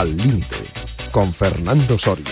[0.00, 0.56] Al Límite,
[1.10, 2.24] con Fernando Soria.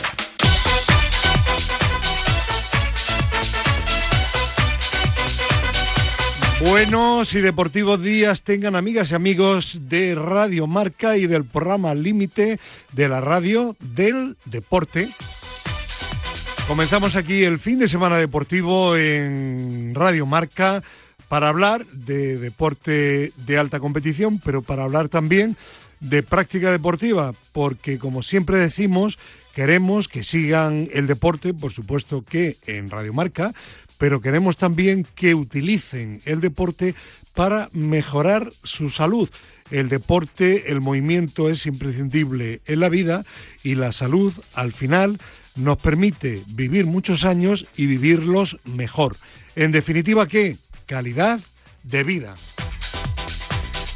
[6.67, 12.59] Buenos y deportivos días tengan amigas y amigos de Radio Marca y del programa Límite
[12.93, 15.11] de la radio del deporte.
[16.67, 20.83] Comenzamos aquí el fin de semana deportivo en Radio Marca
[21.29, 25.55] para hablar de deporte de alta competición, pero para hablar también
[26.01, 29.19] de práctica deportiva, porque como siempre decimos,
[29.55, 33.55] queremos que sigan el deporte, por supuesto que en Radio Marca,
[33.99, 36.95] pero queremos también que utilicen el deporte
[37.35, 39.29] para mejorar su salud.
[39.71, 43.25] El deporte, el movimiento es imprescindible en la vida
[43.63, 45.19] y la salud al final
[45.57, 49.17] nos permite vivir muchos años y vivirlos mejor.
[49.57, 50.57] En definitiva, ¿qué?
[50.87, 51.41] Calidad
[51.83, 52.35] de vida.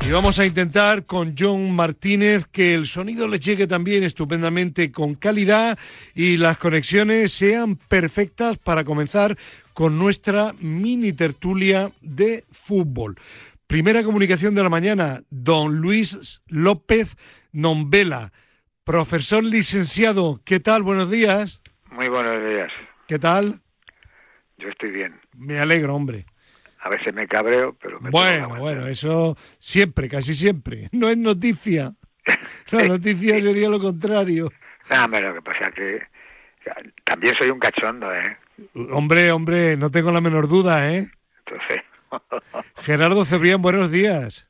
[0.05, 5.14] Y vamos a intentar con John Martínez que el sonido le llegue también estupendamente con
[5.14, 5.78] calidad
[6.14, 9.39] y las conexiones sean perfectas para comenzar
[9.75, 13.17] con nuestra mini tertulia de fútbol.
[13.69, 17.16] Primera comunicación de la mañana, don Luis López
[17.53, 18.33] Nombela,
[18.84, 20.41] profesor licenciado.
[20.44, 20.83] ¿Qué tal?
[20.83, 21.62] Buenos días.
[21.91, 22.70] Muy buenos días.
[23.06, 23.61] ¿Qué tal?
[24.59, 25.20] Yo estoy bien.
[25.37, 26.27] Me alegro, hombre.
[26.84, 30.88] A veces me cabreo, pero me Bueno, bueno, eso siempre, casi siempre.
[30.92, 31.92] No es noticia.
[32.70, 34.50] La noticia sería lo contrario.
[34.91, 36.03] No, pero lo que pasa es que
[37.05, 38.36] también soy un cachondo, ¿eh?
[38.91, 41.08] Hombre, hombre, no tengo la menor duda, ¿eh?
[41.47, 41.83] Entonces,
[42.83, 44.48] Gerardo Cebrián, buenos días.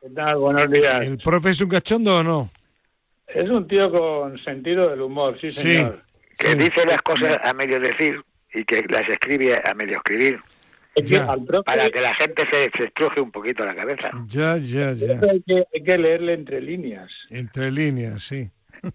[0.00, 0.36] ¿Qué tal?
[0.36, 1.04] Buenos días.
[1.06, 2.50] ¿El profe es un cachondo o no?
[3.28, 5.60] Es un tío con sentido del humor, sí, Sí.
[5.60, 6.02] señor.
[6.38, 6.58] que Sí.
[6.58, 8.22] dice las cosas a medio decir
[8.54, 10.40] y que las escribe a medio escribir,
[10.98, 11.30] Es que Ya.
[11.30, 14.10] al profe para que la gente se, se estruje un poquito la cabeza.
[14.26, 15.18] Ya, ya, ya.
[15.30, 17.10] hay que, hay que leerle entre líneas.
[17.30, 18.50] Entre líneas, sí.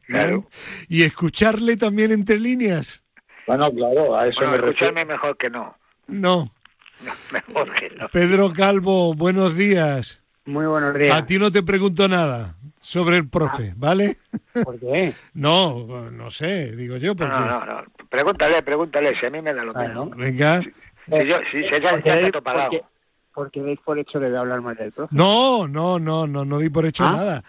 [0.07, 0.47] Claro.
[0.87, 3.03] Y escucharle también entre líneas.
[3.45, 4.71] Bueno, claro, a eso Bueno, me refiero.
[4.71, 5.75] escucharme mejor que no.
[6.07, 6.51] No.
[7.03, 8.07] No, Mejor que no.
[8.09, 10.21] Pedro Calvo, buenos días.
[10.45, 11.13] Muy buenos días.
[11.15, 14.17] A ti no te pregunto nada sobre el profe, ¿vale?
[14.63, 15.13] ¿Por qué?
[15.33, 17.33] No, no sé, digo yo, No, porque...
[17.33, 17.83] no, no, no.
[18.09, 20.05] Pregúntale, pregúntale, si a mí me da lo Bueno.
[20.05, 20.21] mismo.
[20.21, 20.61] Venga.
[20.61, 20.71] Si,
[21.07, 22.83] yo, si, si ya, ya Porque, está porque-
[23.33, 25.15] porque veis por hecho de hablar mal del profe.
[25.15, 27.11] No, no, no, no, no di por hecho ¿Ah?
[27.11, 27.43] nada.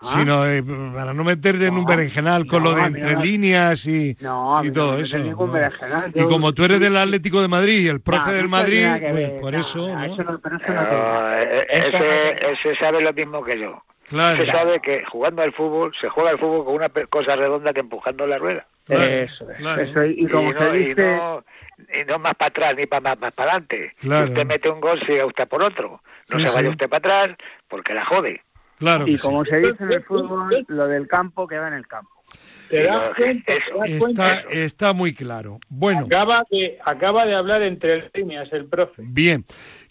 [0.00, 0.14] ¿Ah?
[0.16, 0.62] Sino eh,
[0.94, 4.70] para no meterte en un berenjenal con no, lo de entre no líneas y, y
[4.70, 5.18] todo eso.
[5.18, 9.12] Y como tú eres del Atlético de Madrid y el profe No, del Madrid, pues
[9.12, 13.82] ver, por no, eso, eh, ese, ese sabe lo mismo que yo.
[14.08, 17.72] Claro, Se sabe que jugando al fútbol, se juega al fútbol con una cosa redonda
[17.74, 18.66] que empujando la rueda.
[18.86, 19.56] claro, Eso es.
[19.58, 19.82] claro.
[19.82, 20.16] Eso es.
[20.16, 21.18] Y como no, se y dice,
[21.78, 23.92] y no más para atrás ni para más, más para adelante.
[24.00, 24.26] Claro.
[24.26, 26.02] Si usted mete un gol, siga usted por otro.
[26.30, 26.72] No Sí, se vaya sí.
[26.72, 28.42] usted para atrás porque la jode.
[28.78, 29.22] claro y sí.
[29.22, 32.10] como se dice en el fútbol, lo del campo queda en el campo.
[32.68, 33.44] ¿Te das cuenta?
[33.46, 34.34] ¿Te das cuenta?
[34.34, 35.58] Está, está muy claro.
[35.70, 39.02] Bueno, Acaba de, acaba de hablar entre líneas el profe.
[39.06, 39.46] bien,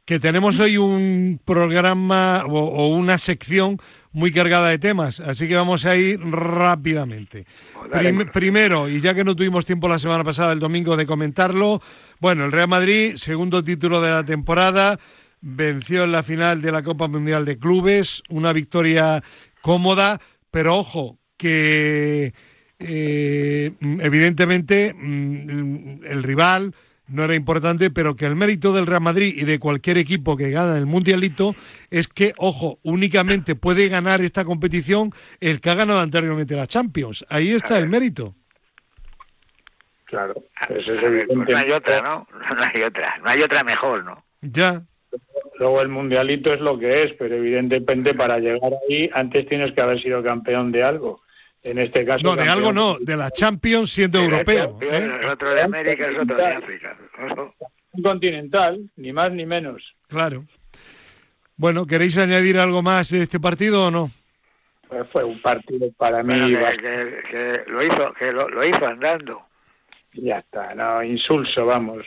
[0.08, 3.78] que tenemos hoy un programa o, o una sección
[4.14, 7.46] muy cargada de temas, así que vamos a ir rápidamente.
[7.74, 7.92] Pues.
[7.92, 11.82] Prim- primero, y ya que no tuvimos tiempo la semana pasada, el domingo, de comentarlo,
[12.20, 14.98] bueno, el Real Madrid, segundo título de la temporada,
[15.42, 19.22] venció en la final de la Copa Mundial de Clubes, una victoria
[19.62, 22.34] cómoda, pero ojo, que
[22.80, 26.74] eh, evidentemente mm, el rival
[27.08, 30.52] no era importante, pero que el mérito del Real Madrid y de cualquier equipo que
[30.52, 31.56] gana el Mundialito
[31.90, 37.26] es que, ojo, únicamente puede ganar esta competición el que ha ganado anteriormente la Champions.
[37.30, 38.36] Ahí está el mérito.
[40.06, 41.52] Claro, A- eso es ver, pues evidente.
[41.52, 42.28] no hay otra, ¿no?
[42.56, 43.18] No hay otra.
[43.24, 44.24] No hay otra mejor, ¿no?
[44.42, 44.84] Ya,
[45.60, 49.82] Luego el mundialito es lo que es, pero evidentemente para llegar ahí antes tienes que
[49.82, 51.22] haber sido campeón de algo.
[51.64, 52.24] En este caso.
[52.24, 54.78] no, de campeón algo no, de la Champions siendo europeo.
[54.82, 55.26] El ¿eh?
[55.28, 56.98] otro de América, el otro de África.
[57.94, 59.84] Un continental, ni más ni menos.
[60.08, 60.46] Claro.
[61.56, 64.12] Bueno, ¿queréis añadir algo más de este partido o no?
[64.88, 66.38] Pues fue un partido para mí.
[66.56, 69.42] Bueno, que, que- que lo hizo, que lo, lo hizo andando.
[70.14, 72.06] Ya está, no, insulso, vamos.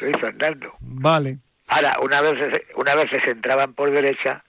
[0.00, 0.72] Lo hizo andando.
[0.80, 1.38] Vale.
[1.68, 4.42] Ahora, una vez, se- una vez se entraban por derecha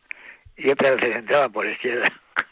[0.58, 2.12] y otra vez se entraban por izquierda.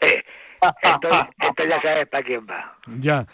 [0.82, 1.08] esto,
[1.38, 2.76] esto ya sabes para quién va.
[2.98, 3.26] Ya.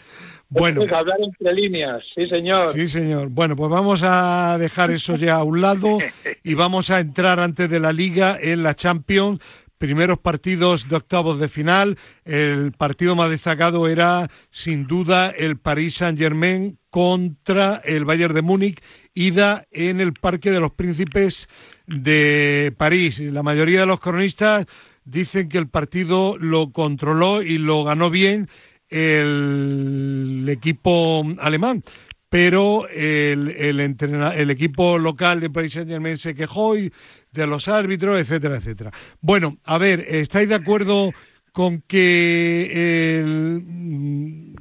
[0.49, 2.71] Bueno, hablar entre líneas, sí, señor.
[2.73, 3.29] sí, señor.
[3.29, 5.97] Bueno, pues vamos a dejar eso ya a un lado
[6.43, 9.39] y vamos a entrar antes de la liga en la Champions.
[9.77, 11.97] Primeros partidos de octavos de final.
[12.23, 18.81] El partido más destacado era, sin duda, el Paris Saint-Germain contra el Bayern de Múnich,
[19.13, 21.49] ida en el Parque de los Príncipes
[21.87, 23.19] de París.
[23.19, 24.65] La mayoría de los cronistas
[25.05, 28.49] dicen que el partido lo controló y lo ganó bien
[28.89, 31.83] el equipo alemán.
[32.29, 36.91] Pero el, el, entrena- el equipo local de Paris Saint Germain se quejó y
[37.31, 38.91] de los árbitros, etcétera, etcétera.
[39.21, 41.11] Bueno, a ver, ¿estáis de acuerdo
[41.53, 44.55] con que el,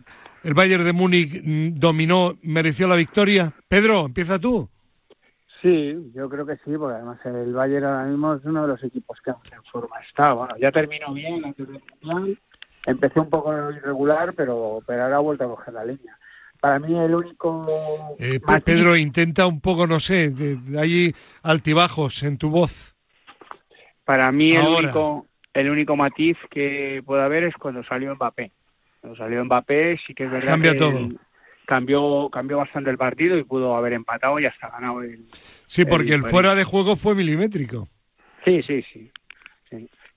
[0.44, 3.52] el Bayern de Múnich mm, dominó, mereció la victoria?
[3.66, 4.70] Pedro, empieza tú.
[5.64, 8.84] Sí, yo creo que sí, porque además el Bayern ahora mismo es uno de los
[8.84, 10.34] equipos que en forma está.
[10.34, 12.38] Bueno, ya terminó bien del Mundial,
[12.84, 16.18] empezó un poco irregular, pero, pero ahora ha vuelto a coger la línea.
[16.60, 18.14] Para mí el único...
[18.18, 22.94] Eh, Pedro, intenta un poco, no sé, de, de ahí altibajos en tu voz.
[24.04, 28.52] Para mí el único, el único matiz que puede haber es cuando salió Mbappé.
[29.00, 31.08] Cuando salió Mbappé sí que es verdad Cambia que todo.
[31.66, 35.24] Cambió, cambió bastante el partido y pudo haber empatado y hasta ganado el...
[35.66, 36.32] Sí, porque el París.
[36.32, 37.88] fuera de juego fue milimétrico.
[38.44, 39.10] Sí, sí, sí.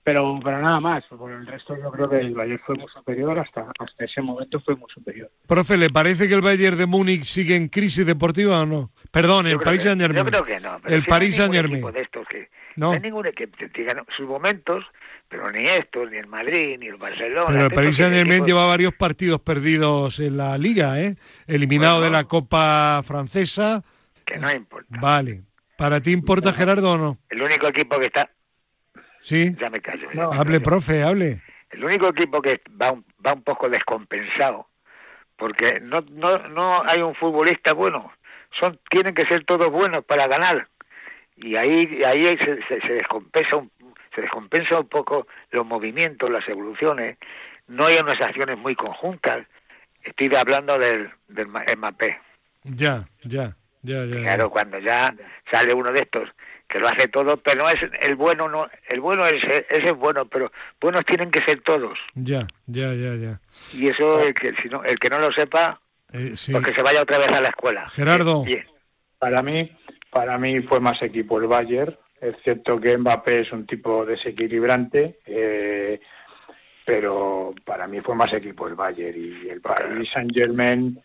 [0.08, 1.04] Pero, pero nada más.
[1.04, 4.58] Por el resto yo creo que el Bayern fue muy superior, hasta, hasta ese momento
[4.60, 5.30] fue muy superior.
[5.46, 8.90] Profe, ¿le parece que el Bayern de Múnich sigue en crisis deportiva o no?
[9.10, 10.24] Perdón, el Yo Paris Saint Germain.
[10.24, 10.78] Yo creo que no.
[10.82, 12.86] pero El si Paris de estos que, No.
[12.86, 14.82] no hay ningún equipo que diga sus momentos,
[15.28, 17.44] pero ni estos, ni el Madrid, ni el Barcelona.
[17.46, 21.16] Pero el Paris Saint Germain lleva varios partidos perdidos en la liga, ¿eh?
[21.46, 22.06] Eliminado Bueno.
[22.06, 23.84] de la Copa Francesa.
[24.24, 24.88] Que no importa.
[25.02, 25.42] Vale.
[25.76, 27.18] ¿Para ti importa, Gerardo, o no?
[27.28, 28.30] El único equipo que está...
[29.20, 29.54] Sí.
[29.58, 30.08] Ya me callo.
[30.14, 30.62] No, ya me Hable, callo.
[30.62, 31.40] profe, hable.
[31.70, 34.68] El único equipo que va un, va un poco descompensado,
[35.36, 38.12] porque no, no, no hay un futbolista bueno.
[38.58, 40.68] Son Tienen que ser todos buenos para ganar.
[41.36, 43.70] Y ahí, ahí se, se, se descompensa un,
[44.14, 47.18] se descompensa un poco los movimientos, las evoluciones.
[47.66, 49.46] No hay unas acciones muy conjuntas.
[50.02, 52.18] Estoy hablando del, del Ma- Mbappé.
[52.64, 54.16] Ya, ya, ya, ya.
[54.16, 54.22] ya.
[54.22, 55.14] Claro, cuando ya
[55.50, 56.28] sale uno de estos
[56.68, 60.26] que lo hace todo, pero no es el bueno, no, el bueno es es bueno,
[60.26, 61.98] pero buenos tienen que ser todos.
[62.14, 63.40] Ya, ya, ya, ya.
[63.72, 65.80] Y eso el que si no, el que no lo sepa,
[66.12, 66.52] Eh, sí.
[66.52, 67.88] pues se vaya otra vez a la escuela.
[67.90, 68.44] Gerardo.
[68.44, 68.66] Bien.
[69.18, 69.70] Para mí,
[70.10, 71.96] para mí fue más equipo el Bayern.
[72.20, 76.00] Es cierto que Mbappé es un tipo desequilibrante, eh,
[76.84, 81.00] pero para mí fue más equipo el Bayern y el Paris Saint Germain,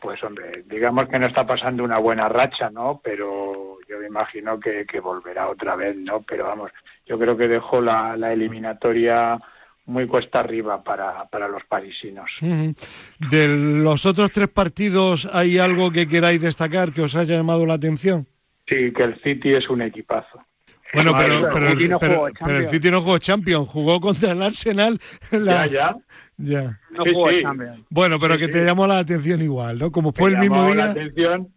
[0.00, 3.00] pues hombre, digamos que no está pasando una buena racha, ¿no?
[3.02, 6.22] Pero yo me imagino que, que volverá otra vez, ¿no?
[6.22, 6.70] Pero vamos,
[7.06, 9.38] yo creo que dejó la, la eliminatoria
[9.86, 12.30] muy cuesta arriba para, para los parisinos.
[13.18, 17.74] De los otros tres partidos, ¿hay algo que queráis destacar que os haya llamado la
[17.74, 18.26] atención?
[18.68, 20.44] Sí, que el City es un equipazo.
[20.92, 22.70] Bueno, pero, pero el City no pero- jugó pero el Champions.
[22.70, 25.00] City no jugó Champions, jugó contra el Arsenal.
[25.32, 25.96] la- Ya, ya.
[26.36, 26.80] ya.
[26.90, 27.42] No Sí, jugó sí.
[27.42, 27.80] Champions.
[27.90, 28.52] Bueno, pero Sí, que sí.
[28.52, 29.90] te llamó la atención igual, ¿no?
[29.90, 31.48] Como fue Me el mismo la día, atención,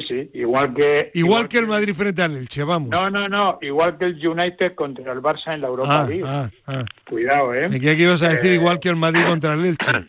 [0.08, 1.10] sí, igual que...
[1.14, 2.88] igual que el Madrid frente al Elche, vamos.
[2.88, 6.24] No, no, no, igual que el United contra el Barça en la Europa ah, League.
[6.26, 6.84] ah, ah.
[7.08, 7.68] Cuidado, ¿eh?
[7.78, 9.92] Que ibas a decir Eh, igual que el Madrid contra el Elche.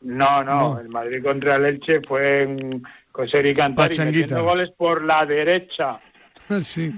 [0.00, 0.80] No, no, No.
[0.80, 5.24] el Madrid contra el Elche fue en coser y cantar y metiendo goles por la
[5.24, 5.98] derecha.
[6.60, 6.92] sí.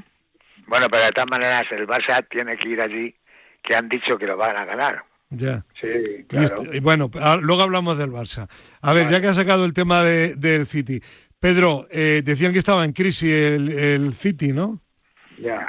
[0.66, 3.14] Bueno, pero de todas maneras el Barça tiene que ir allí,
[3.62, 5.04] que han dicho que lo van a ganar.
[5.30, 5.64] Ya.
[5.80, 5.86] Sí,
[6.20, 6.62] Y claro.
[6.72, 8.48] y bueno, ah, luego hablamos del Barça.
[8.80, 11.00] A ver, ya que ha sacado el tema de- del City.
[11.40, 14.80] Pedro, eh, decían que estaba en crisis el, el City, ¿no?
[15.38, 15.66] Ya.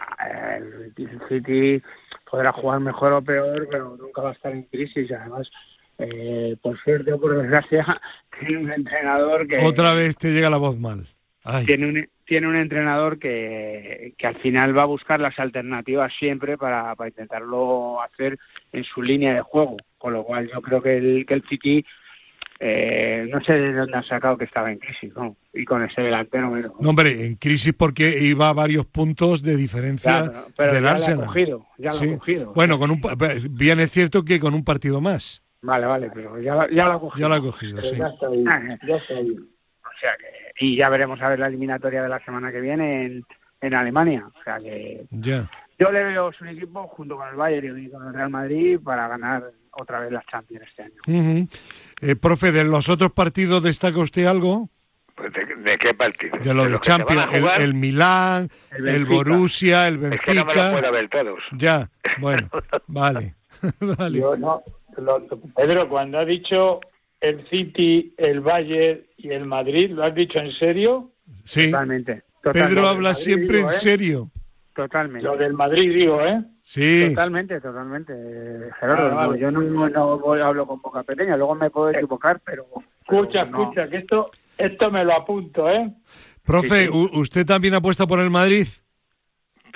[0.57, 1.81] El City
[2.29, 5.11] podrá jugar mejor o peor, pero nunca va a estar en crisis.
[5.11, 5.49] Además,
[5.97, 7.85] eh, por suerte o por desgracia,
[8.39, 11.07] tiene un entrenador que Otra vez te llega la voz mal.
[11.43, 16.11] Ay, tiene un tiene un entrenador que, que al final va a buscar las alternativas
[16.19, 18.37] siempre para, para intentarlo hacer
[18.73, 19.77] en su línea de juego.
[19.97, 21.85] Con lo cual yo creo que el, que el City
[22.59, 25.35] eh, no sé de dónde ha sacado que estaba en crisis, ¿no?
[25.53, 26.71] Y con ese delantero menos.
[26.79, 30.75] no, hombre, en crisis porque iba a varios puntos de diferencia Ya, pero, pero del
[30.75, 31.25] ya lo ha Arsenal.
[31.27, 32.05] cogido, ya lo Sí.
[32.13, 32.53] ha cogido.
[32.53, 33.01] Bueno, con un,
[33.51, 35.43] bien es cierto que con un partido más.
[35.61, 37.21] Vale, vale, pero ya, lo- ya lo ha cogido.
[37.21, 37.95] Ya lo ha cogido, sí.
[37.97, 38.43] Ya está ahí,
[38.87, 39.31] ya está ahí.
[39.31, 43.05] O sea que, y ya veremos a ver la eliminatoria de la semana que viene
[43.05, 43.23] en,
[43.61, 44.25] en Alemania.
[44.27, 45.49] O sea que Ya.
[45.79, 49.07] Yo le veo su equipo junto con el Bayern y con el Real Madrid para
[49.07, 51.47] ganar otra vez las Champions este año.
[52.01, 54.69] Eh, profe, ¿de los otros partidos destaca usted algo?
[55.15, 56.37] Pues ¿de, de qué partido?
[56.37, 59.05] De lo de los que a Champions, el, jugar, el Milán, El.
[59.05, 60.91] Borussia, el Es que no me los puedo Benfica.
[60.91, 61.39] ver todos.
[61.53, 62.49] Ya, bueno,
[62.87, 63.35] vale.
[63.79, 64.19] vale.
[64.19, 64.61] Yo no,
[64.97, 66.79] lo- Pedro, cuando ha dicho
[67.19, 71.11] el City, el Bayern y el Madrid, ¿lo has dicho en serio?
[71.45, 72.21] Sí, Totalmente.
[72.43, 72.75] totalmente.
[72.75, 73.79] Pedro habla Madrid, siempre digo, en ¿eh?
[73.79, 74.31] serio.
[74.77, 75.27] Totalmente.
[75.27, 76.39] Lo del Madrid, digo, ¿eh?
[76.61, 78.13] Sí, Totalmente, totalmente.
[78.15, 79.29] Eh, Gerardo, vale.
[79.31, 82.67] no, yo no, no voy- hablo con boca pequeña, luego me puedo equivocar, pero...
[83.01, 83.61] Escucha, pero no.
[83.63, 85.91] escucha, que esto, esto me lo apunto, ¿eh?
[86.43, 86.89] profe, Sí, sí.
[86.89, 88.67] u- ¿usted también apuesta por el Madrid?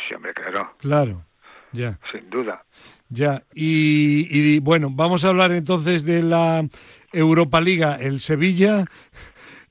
[0.08, 0.72] Sí, hombre, claro.
[0.78, 1.26] Claro.
[1.72, 1.98] Ya.
[2.12, 2.64] sin duda.
[3.10, 6.64] Ya, y, y, bueno, vamos a hablar entonces de la
[7.12, 8.86] Europa Liga, el Sevilla.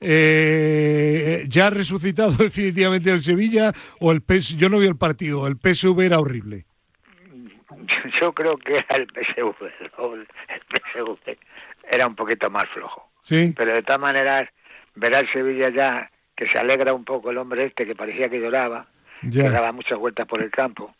[0.01, 4.57] Eh, ¿Ya ha resucitado definitivamente el Sevilla o el PS?
[4.57, 6.65] Yo no vi el partido, el PSV era horrible.
[8.19, 11.37] Yo creo que era el PSV, el PSV
[11.89, 13.09] era un poquito más flojo.
[13.23, 13.53] Sí.
[13.55, 14.49] Pero de todas maneras,
[14.95, 18.39] verá el Sevilla ya que se alegra un poco el hombre este que parecía que
[18.39, 18.87] lloraba,
[19.23, 19.43] Ya.
[19.43, 20.93] que daba muchas vueltas por el campo.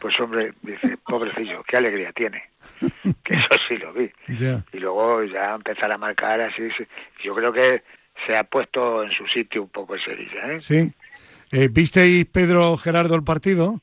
[0.00, 2.42] Pues hombre, dice, pobrecillo, qué alegría tiene.
[3.24, 4.10] que eso sí lo vi.
[4.28, 4.62] Ya.
[4.72, 6.68] Y luego ya empezar a marcar así.
[6.76, 6.84] sí.
[7.24, 7.82] Yo creo que
[8.26, 10.52] se ha puesto en su sitio un poco el Sevilla.
[10.52, 10.60] ¿eh?
[10.60, 10.92] Sí.
[11.52, 13.80] Eh, ¿Visteis, Pedro Gerardo, el partido?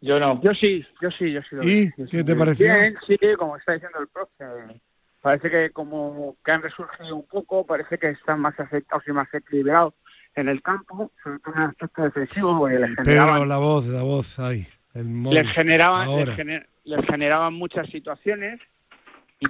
[0.00, 0.40] Yo no.
[0.42, 1.56] Yo sí, yo sí, yo sí.
[1.56, 1.90] lo ¿Y vi.
[1.96, 2.66] Yo sí qué te pareció?
[2.72, 4.80] Bien, sí, como está diciendo el profe.
[5.20, 9.32] Parece que como que han resurgido un poco, parece que están más afectados y más
[9.34, 9.94] equilibrados
[10.36, 13.86] en el campo, sobre todo en el aspecto defensivo, porque les Pedro, generaban, la voz,
[13.88, 14.66] la voz, ahí.
[14.94, 16.24] Les generaban, Ahora.
[16.26, 18.60] les, gener- les generaban muchas situaciones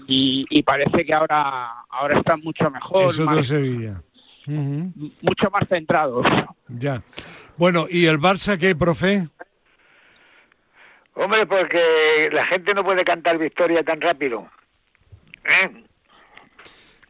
[0.06, 4.00] y, y parece que ahora, ahora están mucho mejor, Es otro más- Sevilla.
[4.48, 6.26] Mucho más centrados.
[6.68, 7.02] Ya.
[7.56, 9.28] Bueno, ¿y el Barça qué, profe?
[11.14, 14.48] Hombre, porque la gente no puede cantar victoria tan rápido.
[15.44, 15.84] ¿eh?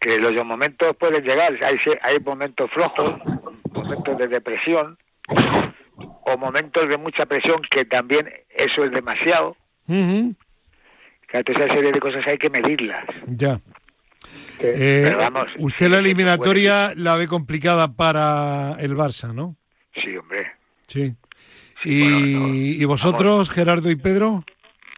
[0.00, 1.52] Que los momentos pueden llegar.
[1.62, 3.20] Hay, hay momentos flojos,
[3.72, 4.96] momentos de depresión,
[6.24, 9.56] o momentos de mucha presión, que también eso es demasiado.
[9.86, 10.34] Ujú,
[11.28, 13.04] Que toda esa serie de cosas hay que medirlas.
[13.26, 13.60] Ya.
[14.60, 19.56] Eh, Pero vamos, usted la eliminatoria la ve complicada para el Barça, ¿no?
[19.94, 20.52] Sí, hombre.
[20.88, 21.14] Sí.
[21.82, 24.44] Sí, ¿Y, bueno, no, y vosotros, Gerardo y Pedro?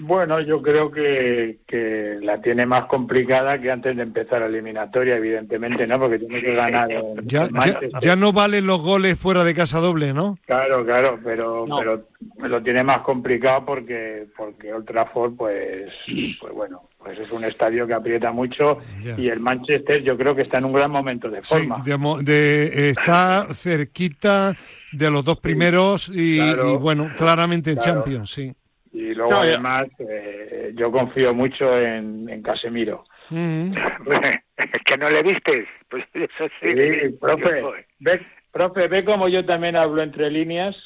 [0.03, 5.17] Bueno, yo creo que, que la tiene más complicada que antes de empezar la eliminatoria,
[5.17, 5.99] evidentemente, ¿no?
[5.99, 6.91] Porque tiene que ganar.
[6.91, 7.91] en- Ya, en ya, Manchester.
[8.01, 10.39] ya no valen los goles fuera de casa doble, ¿no?
[10.47, 11.79] Claro, claro, pero, No.
[11.79, 12.09] pero
[12.49, 15.93] lo tiene más complicado porque porque Old Trafford, pues,
[16.41, 19.15] pues bueno, pues es un estadio que aprieta mucho Ya.
[19.21, 21.83] y el Manchester yo creo que está en un gran momento de Sí, forma.
[21.85, 24.55] de mo- de- está cerquita
[24.93, 27.95] de los dos primeros y, claro, y, bueno, claramente en claro.
[28.03, 28.53] Champions, sí.
[28.93, 33.05] Y luego No, además eh, yo confío mucho en, en Casemiro.
[33.31, 33.73] Ujú.
[34.85, 35.69] que no le vistes.
[35.89, 36.73] Pues eso sí.
[36.75, 37.63] Sí, profe,
[38.01, 40.77] ve, profe, ve como yo también hablo entre líneas.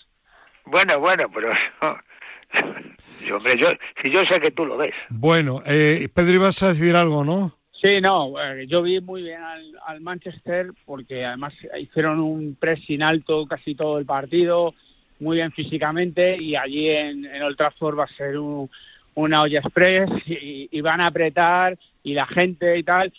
[0.67, 1.51] Bueno, bueno, pero
[3.27, 3.69] yo, hombre, yo,
[4.03, 4.95] si yo sé que tú lo ves.
[5.09, 7.53] Bueno, eh, Pedro, ibas a decir algo, ¿no?
[7.73, 13.03] Sí, no, eh, yo vi muy bien al, al Manchester porque además hicieron un pressing
[13.03, 14.75] alto casi todo el partido,
[15.21, 18.69] muy bien físicamente y allí en, en Old Trafford va a ser un-
[19.15, 23.13] una olla express y, y van a apretar y la gente y tal.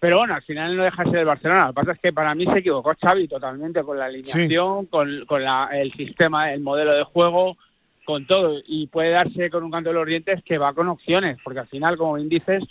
[0.00, 1.60] Pero bueno, al final no deja de ser el Barcelona.
[1.66, 5.24] Lo que pasa es que para mí se equivocó Xavi totalmente con la alineación, con,
[5.26, 7.56] con la- el sistema, el modelo de juego,
[8.04, 8.58] con todo.
[8.66, 11.68] Y puede darse con un canto de los dientes que va con opciones, porque al
[11.68, 12.64] final, como bien dices,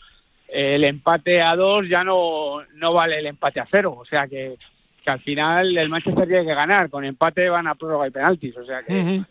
[0.50, 3.96] el empate a dos ya no, no vale el empate a cero.
[3.98, 4.58] O sea que,
[5.04, 6.90] que al final el Manchester tiene que ganar.
[6.90, 8.56] Con empate van a prórroga y penaltis.
[8.58, 9.24] O sea que,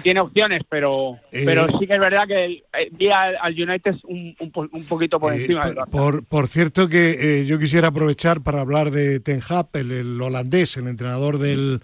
[0.00, 3.52] tiene opciones, pero Eh, pero sí que es verdad que el- eh, vi al, al
[3.52, 7.58] United un, un, un poquito por Eh, encima por, por, por cierto que eh, yo
[7.58, 11.80] quisiera aprovechar para hablar de Ten Hag, el, el holandés, el entrenador del,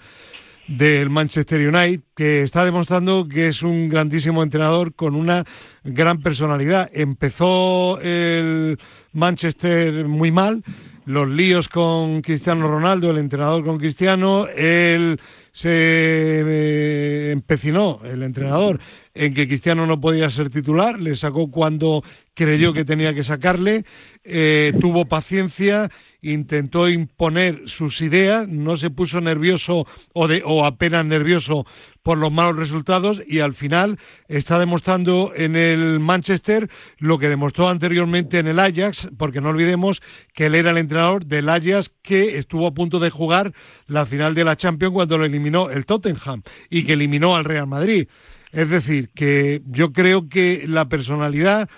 [0.67, 5.45] del Manchester United, que está demostrando que es un grandísimo entrenador con una
[5.85, 6.91] gran personalidad.
[6.93, 8.79] Empezó el
[9.13, 10.63] Manchester muy mal,
[11.09, 15.19] los líos con Cristiano Ronaldo, el entrenador con Cristiano, él
[15.53, 18.79] se eh, empecinó, el entrenador,
[19.15, 23.85] en que Cristiano no podía ser titular, le sacó cuando creyó que tenía que sacarle,
[24.23, 25.89] eh, tuvo paciencia,
[26.21, 31.65] intentó imponer sus ideas, no se puso nervioso o, de, o apenas nervioso
[32.03, 33.99] por los malos resultados y al final
[34.29, 40.01] está demostrando en el Manchester lo que demostró anteriormente en el Ajax, porque no olvidemos
[40.33, 43.53] que él era el entrenador del Ajax que estuvo a punto de jugar
[43.87, 47.67] la final de la Champions cuando lo eliminó el Tottenham y que eliminó al Real
[47.67, 48.09] Madrid.
[48.51, 51.69] Es decir, que yo creo que la personalidad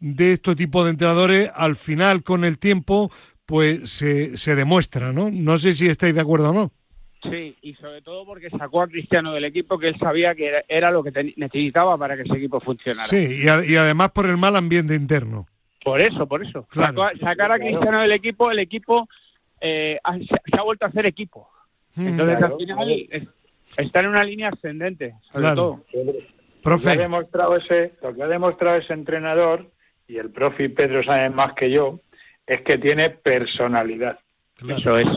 [0.00, 3.12] de este tipo de entrenadores al final con el tiempo
[3.50, 5.28] pues se, se demuestra, ¿no?
[5.30, 6.70] No sé si estáis de acuerdo o no.
[7.22, 10.62] Sí, y sobre todo porque sacó a Cristiano del equipo que él sabía que era,
[10.68, 13.08] era lo que te- necesitaba para que ese equipo funcionara.
[13.08, 15.46] Sí, y, a- y además por el mal ambiente interno.
[15.84, 16.66] Por eso, por eso.
[16.70, 16.88] Claro.
[16.92, 19.06] Sacó a- sacar a Cristiano del equipo, el equipo
[19.60, 21.46] eh, ha- se, se ha vuelto a hacer equipo.
[21.96, 23.28] Entonces Claro, al final es-
[23.76, 25.56] está en una línea ascendente, sobre Claro.
[25.56, 25.84] todo.
[26.64, 29.70] Lo que, ha demostrado ese, lo que ha demostrado ese entrenador,
[30.08, 32.00] y el profe y Pedro saben más que yo,
[32.54, 34.18] es que tiene personalidad.
[34.58, 34.80] claro.
[34.80, 35.08] Eso es.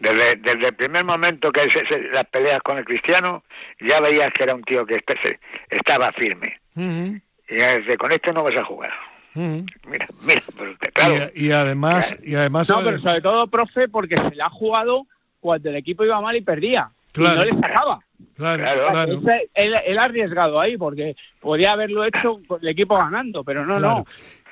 [0.00, 3.42] Desde, desde el primer momento que se, se- las peleas con el cristiano,
[3.80, 6.60] ya veías que era un tío que este- se- estaba firme.
[6.76, 8.92] Y desde con esto no vas a jugar.
[9.34, 11.14] Mira, mira, pero te- claro.
[11.34, 15.06] Y, y además, y además No, pero sobre todo, profe, porque se le ha jugado
[15.40, 16.90] cuando el equipo iba mal y perdía.
[17.12, 17.34] Claro.
[17.44, 17.98] Y no le sacaba.
[18.36, 19.20] claro, Claro.
[19.54, 23.78] Él, él ha arriesgado ahí porque podía haberlo hecho con el equipo ganando, pero no,
[23.78, 23.94] Claro.
[23.98, 24.04] no.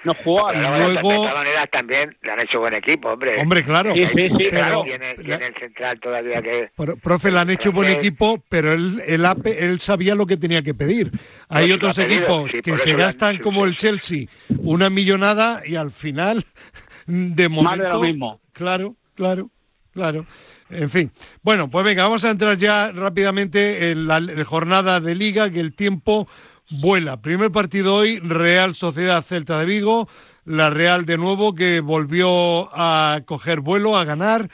[0.06, 0.46] No jugó.
[0.52, 3.40] Pero Y luego- de todas también le han hecho buen equipo, hombre.
[3.40, 3.92] Hombre, claro.
[3.92, 4.82] Sí, sí, sí, Pero claro.
[4.84, 6.70] tiene, La- tiene el central todavía que...
[6.76, 9.26] Pro- Profe, le han hecho buen equipo, pero él, él,
[9.58, 11.10] él sabía lo que tenía que pedir.
[11.48, 14.26] Hay Pues otros equipos sí, que se han- gastan sí, como el Chelsea
[14.58, 16.44] una millonada y al final,
[17.06, 17.70] de momento...
[17.70, 18.40] Más de lo mismo.
[18.52, 19.50] Claro, claro,
[19.92, 20.24] claro.
[20.70, 21.10] En fin.
[21.42, 25.50] Bueno, pues venga, vamos a entrar ya rápidamente en la, en la jornada de liga,
[25.50, 26.26] que el tiempo
[26.70, 27.20] vuela.
[27.20, 30.08] Primer partido hoy, Real Sociedad Celta de Vigo.
[30.44, 34.48] La Real de nuevo que volvió a coger vuelo, a ganar.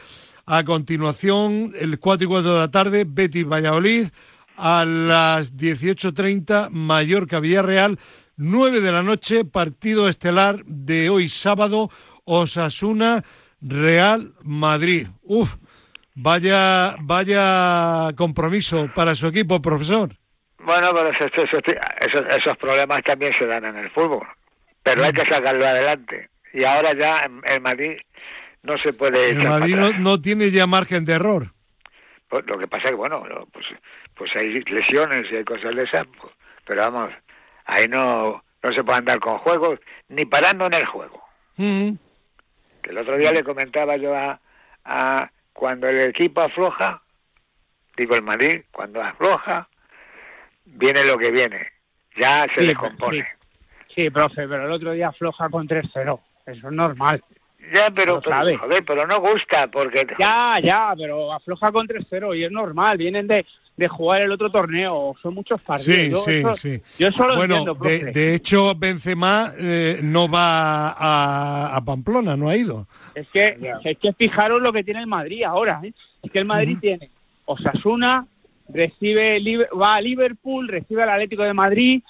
[0.47, 4.09] A continuación, el 4 y 4 de la tarde, Betis Valladolid.
[4.57, 7.99] A las 18.30, Mallorca Villarreal.
[8.37, 11.91] 9 de la noche, partido estelar de hoy sábado,
[12.25, 13.25] Osasuna
[13.61, 15.09] Real Madrid.
[15.23, 15.57] Uf,
[16.15, 20.22] vaya, vaya compromiso para su equipo, profesor.
[20.63, 24.27] Bueno, pero eso- eso- eso- esos, esos problemas también se dan en el fútbol.
[24.83, 26.29] Pero hay que sacarlo adelante.
[26.53, 27.99] Y ahora ya en, en Madrid
[28.63, 29.31] no se puede...
[29.31, 31.47] El Madrid no, no tiene ya margen de error.
[32.29, 33.67] Pues lo que pasa es que, bueno, pues,
[34.15, 36.07] pues hay lesiones y hay cosas de esas.
[36.21, 36.33] pues,
[36.65, 37.11] pero vamos,
[37.67, 39.79] ahí no, no se puede andar con juegos,
[40.09, 41.23] ni parando en el juego.
[42.83, 44.41] Que el otro día le comentaba yo a,
[44.85, 47.03] a cuando el equipo afloja,
[47.97, 49.69] digo el Madrid, cuando afloja,
[50.65, 51.67] viene lo que viene.
[52.19, 53.27] Ya se Sí, descompone.
[53.95, 56.21] Sí, profe, pero el otro día afloja con 3-0.
[56.47, 57.23] Eso es normal.
[57.73, 58.57] Ya, pero, pero, sabe.
[58.57, 60.07] joder, pero no gusta porque...
[60.19, 62.99] Ya, ya, pero afloja con 3-0 y es normal.
[62.99, 65.15] Vienen de, de jugar el otro torneo.
[65.23, 65.97] Son muchos partidos.
[65.97, 66.83] Sí, yo, sí, eso, sí.
[66.99, 68.13] yo eso lo Bueno, entiendo, de, profe.
[68.13, 72.89] de hecho, Benzema eh, no va a, a Pamplona, no ha ido.
[73.15, 75.81] Es que, es que fijaros lo que tiene el Madrid ahora.
[75.85, 75.93] ¿eh?
[76.23, 77.11] Es que el Madrid tiene
[77.45, 78.27] Osasuna,
[78.69, 79.41] recibe
[79.81, 82.03] va a Liverpool, recibe al Atlético de Madrid,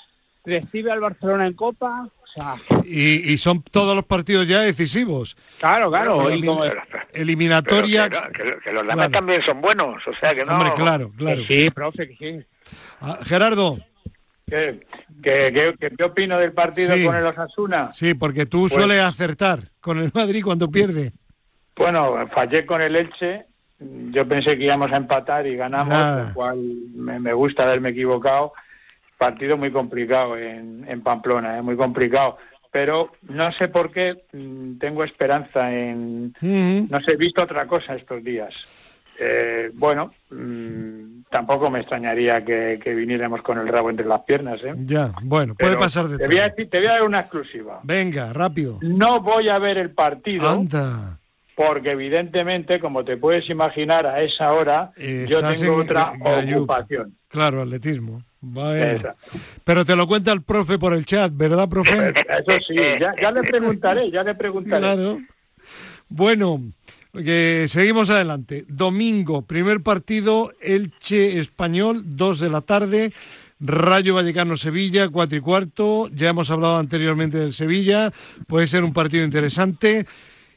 [0.45, 2.09] recibe al Barcelona en Copa.
[2.23, 5.37] O sea, Y, y son todos los partidos ya decisivos.
[5.59, 6.13] claro, claro.
[6.15, 6.65] Como-
[7.13, 8.09] Eliminatoria.
[8.09, 9.11] pero que, no, que- que los demás Claro.
[9.13, 10.55] también son buenos, o sea que no...
[10.55, 11.43] Hombre, claro, claro.
[11.47, 12.47] que sí, profe, que sí.
[13.01, 13.79] Ah, Gerardo,
[14.47, 14.81] ¿Qué,
[15.23, 17.05] qué, qué- qué- qué opino del partido Sí.
[17.05, 17.91] con el Osasuna?
[17.93, 21.13] sí, porque tú Pues- sueles acertar con el Madrid cuando pierde.
[21.77, 23.45] Bueno, fallé con el Elche.
[24.11, 26.29] Yo pensé que íbamos a empatar y ganamos, Nada.
[26.29, 26.59] lo cual
[26.95, 28.53] me, me gusta haberme equivocado.
[29.19, 31.63] Partido muy complicado en, en Pamplona, ¿eh?
[31.63, 32.39] muy complicado.
[32.71, 36.33] Pero no sé por qué mm, tengo esperanza en...
[36.91, 38.53] No sé, he visto otra cosa estos días.
[39.21, 44.59] Eh, bueno, mm, tampoco me extrañaría que, que viniéramos con el rabo entre las piernas.
[44.65, 44.75] ¿eh?
[44.87, 46.57] Ya, bueno, puede Pero pasar de te voy, a todo.
[46.57, 47.81] decir- te voy a dar una exclusiva.
[47.85, 48.79] Venga, rápido.
[48.81, 51.19] No voy a ver el partido Anda.
[51.67, 56.57] Porque evidentemente, como te puedes imaginar, a esa hora Eh, yo tengo en otra Gallup.
[56.59, 57.17] ocupación.
[57.29, 58.23] Claro, atletismo.
[59.65, 62.09] Pero te lo cuenta el profe por el chat, ¿verdad, profe?
[62.11, 64.81] Eso sí, ya, ya le preguntaré, ya le preguntaré.
[64.83, 65.19] Claro.
[66.09, 66.61] Bueno,
[67.13, 68.65] que seguimos adelante.
[68.69, 73.13] Domingo, primer partido, Elche Español, 2 de la tarde.
[73.65, 76.09] Rayo Vallecano Sevilla, 4 y cuarto.
[76.13, 78.11] Ya hemos hablado anteriormente del Sevilla.
[78.49, 80.05] Puede ser un partido interesante.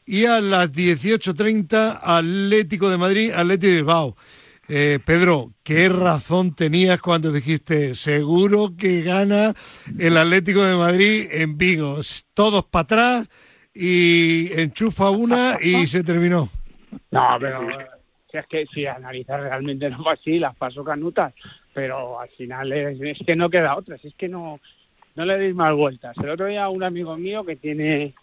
[0.06, 4.15] Y a las 18.30, Atlético de Madrid, Atlético de Bilbao.
[4.68, 9.54] Eh, Pedro, ¿qué razón tenías cuando dijiste seguro que gana
[9.98, 12.00] el Atlético de Madrid en Vigo?
[12.36, 13.30] Todos para atrás
[13.74, 16.50] y enchufa una y se terminó.
[17.10, 17.68] No, pero
[18.32, 21.34] si es que si analizar realmente no fue así, las pasó canutas,
[21.74, 24.60] pero al final es, es que no queda otra, es que no,
[25.15, 26.15] no le deis más vueltas.
[26.18, 28.13] El otro día un amigo mío que tiene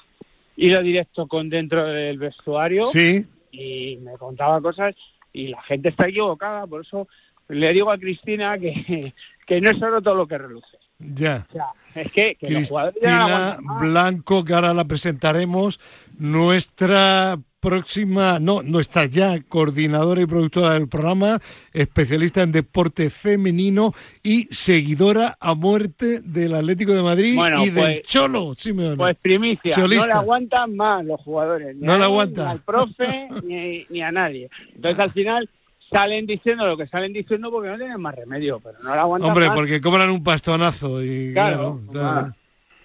[0.57, 4.95] hilo directo con dentro del vestuario Sí, y me contaba cosas
[5.33, 7.09] y la gente está equivocada, por eso
[7.49, 9.13] le digo a Cristina que,
[9.47, 10.79] que no es solo todo lo que reluce.
[10.99, 11.47] ya.
[11.49, 13.59] O sea, es que, que Cristina.
[13.81, 15.81] Blanco, que ahora la presentaremos,
[16.19, 21.39] nuestra próxima, no, nuestra ya coordinadora y productora del programa,
[21.73, 27.85] especialista en deporte femenino y seguidora a muerte del Atlético de Madrid Bueno, y del
[28.01, 28.97] pues- Cholo, Simeone.
[28.97, 30.07] Pues primicia, Cholista.
[30.09, 31.77] no le aguantan más los jugadores.
[31.77, 32.45] Ni No a le él, aguanta.
[32.47, 34.51] Ni al profe, ni, ni a nadie.
[34.75, 35.49] Entonces al final
[35.89, 39.31] salen diciendo lo que salen diciendo porque no tienen más remedio, pero no le aguantan
[39.31, 39.55] Hombre, más.
[39.57, 42.35] porque cobran un pastonazo y Claro, claro, claro.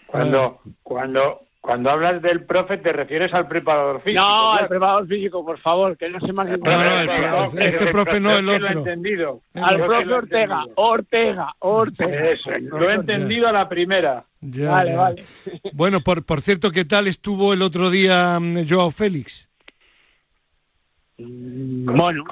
[0.05, 4.23] Cuando, cuando, Cuando hablas del profe, te refieres al preparador físico.
[4.23, 7.87] No, al preparador físico, por favor, que no se más No, no, el pro- este
[7.87, 8.79] profe no, el Yo lo he otro.
[8.79, 9.41] entendido.
[9.53, 10.63] Al profe Ortega.
[10.75, 12.29] Ortega, Ortega.
[12.31, 14.23] Eso, lo he entendido a la primera.
[14.39, 14.97] Ya, Vale, ya.
[14.97, 15.25] vale.
[15.73, 19.49] Bueno, por, por cierto, ¿qué tal estuvo el otro día mm, Joao Félix?
[21.17, 22.23] Bueno,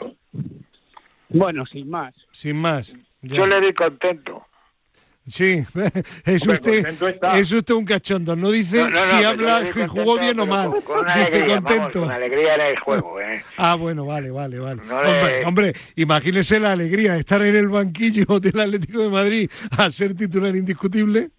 [1.28, 2.14] bueno, sin más.
[2.32, 2.94] Sin más.
[3.22, 3.36] Ya.
[3.36, 4.46] Yo le vi contento.
[5.28, 5.66] Sí,
[6.26, 6.86] es usted,
[7.36, 8.36] es usted un cachondo.
[8.36, 10.70] No dice No, no, no, si habla si jugó bien o mal.
[10.70, 12.00] Con, con una dice alegría, vamos, contento.
[12.02, 13.44] con alegría era el juego, ¿eh?
[13.58, 14.82] Ah, bueno, vale, vale, vale.
[14.86, 19.50] Le- Hombre, hombre, imagínese la alegría de estar en el banquillo del Atlético de Madrid
[19.76, 21.32] a ser titular indiscutible.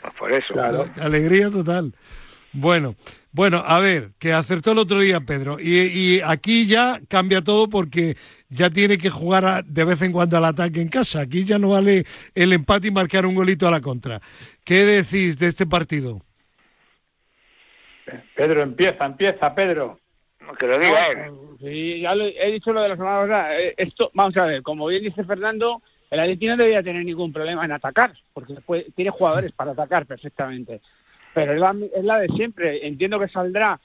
[0.00, 0.52] Pues por eso.
[0.54, 0.88] Claro.
[1.00, 1.94] Alegría total.
[2.54, 2.94] Bueno,
[3.32, 5.58] bueno, a ver, que acertó el otro día Pedro.
[5.60, 8.16] Y, y aquí ya cambia todo porque
[8.48, 11.20] ya tiene que jugar a- de vez en cuando al ataque en casa.
[11.22, 14.20] Aquí ya no vale el empate y marcar un golito a la contra.
[14.62, 16.20] ¿Qué decís de este partido?
[18.36, 19.98] Pedro, empieza, empieza, Pedro.
[20.58, 21.32] Que lo diga él.
[21.58, 23.58] Sí, ya lo- he dicho lo de la semana pasada.
[23.58, 27.32] Eh, Esto, vamos a ver, como bien dice Fernando, el Atlético no debería tener ningún
[27.32, 30.80] problema en atacar, porque puede- tiene jugadores para atacar perfectamente.
[31.34, 32.86] Pero es la, es la de siempre.
[32.86, 33.80] Entiendo que saldrá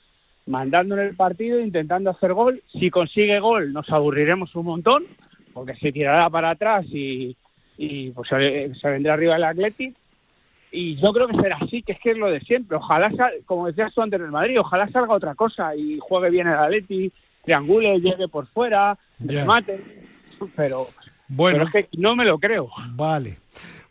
[0.45, 2.61] mandando en el partido, intentando hacer gol.
[2.79, 5.03] Si consigue gol, nos aburriremos un montón,
[5.53, 7.35] porque se tirará para atrás y,
[7.77, 9.97] y pues se, se vendrá arriba el Atlético.
[10.71, 12.77] Y yo creo que será así, que es que es lo de siempre.
[12.77, 16.47] Ojalá, sal- como decías tú antes del Madrid, ojalá salga otra cosa y juegue bien
[16.47, 17.11] el Atleti,
[17.43, 19.41] triangule, llegue por fuera, Ya.
[19.41, 19.83] remate.
[20.55, 20.89] Pero,
[21.27, 22.69] Bueno, pero es que no me lo creo.
[22.91, 23.37] Vale.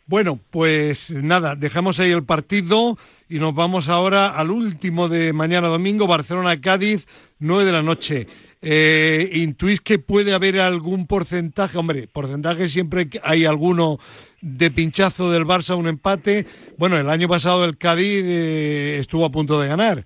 [0.07, 2.97] Bueno, pues nada, dejamos ahí el partido
[3.29, 7.05] y nos vamos ahora al último de mañana domingo, Barcelona-Cádiz,
[7.39, 8.27] 9 de la noche.
[8.61, 11.77] Eh, ¿Intuís que puede haber algún porcentaje?
[11.77, 13.97] Hombre, porcentaje siempre que hay alguno
[14.41, 16.45] de pinchazo del Barça, un empate.
[16.77, 20.03] Bueno, el año pasado el Cádiz eh, estuvo a punto de ganar.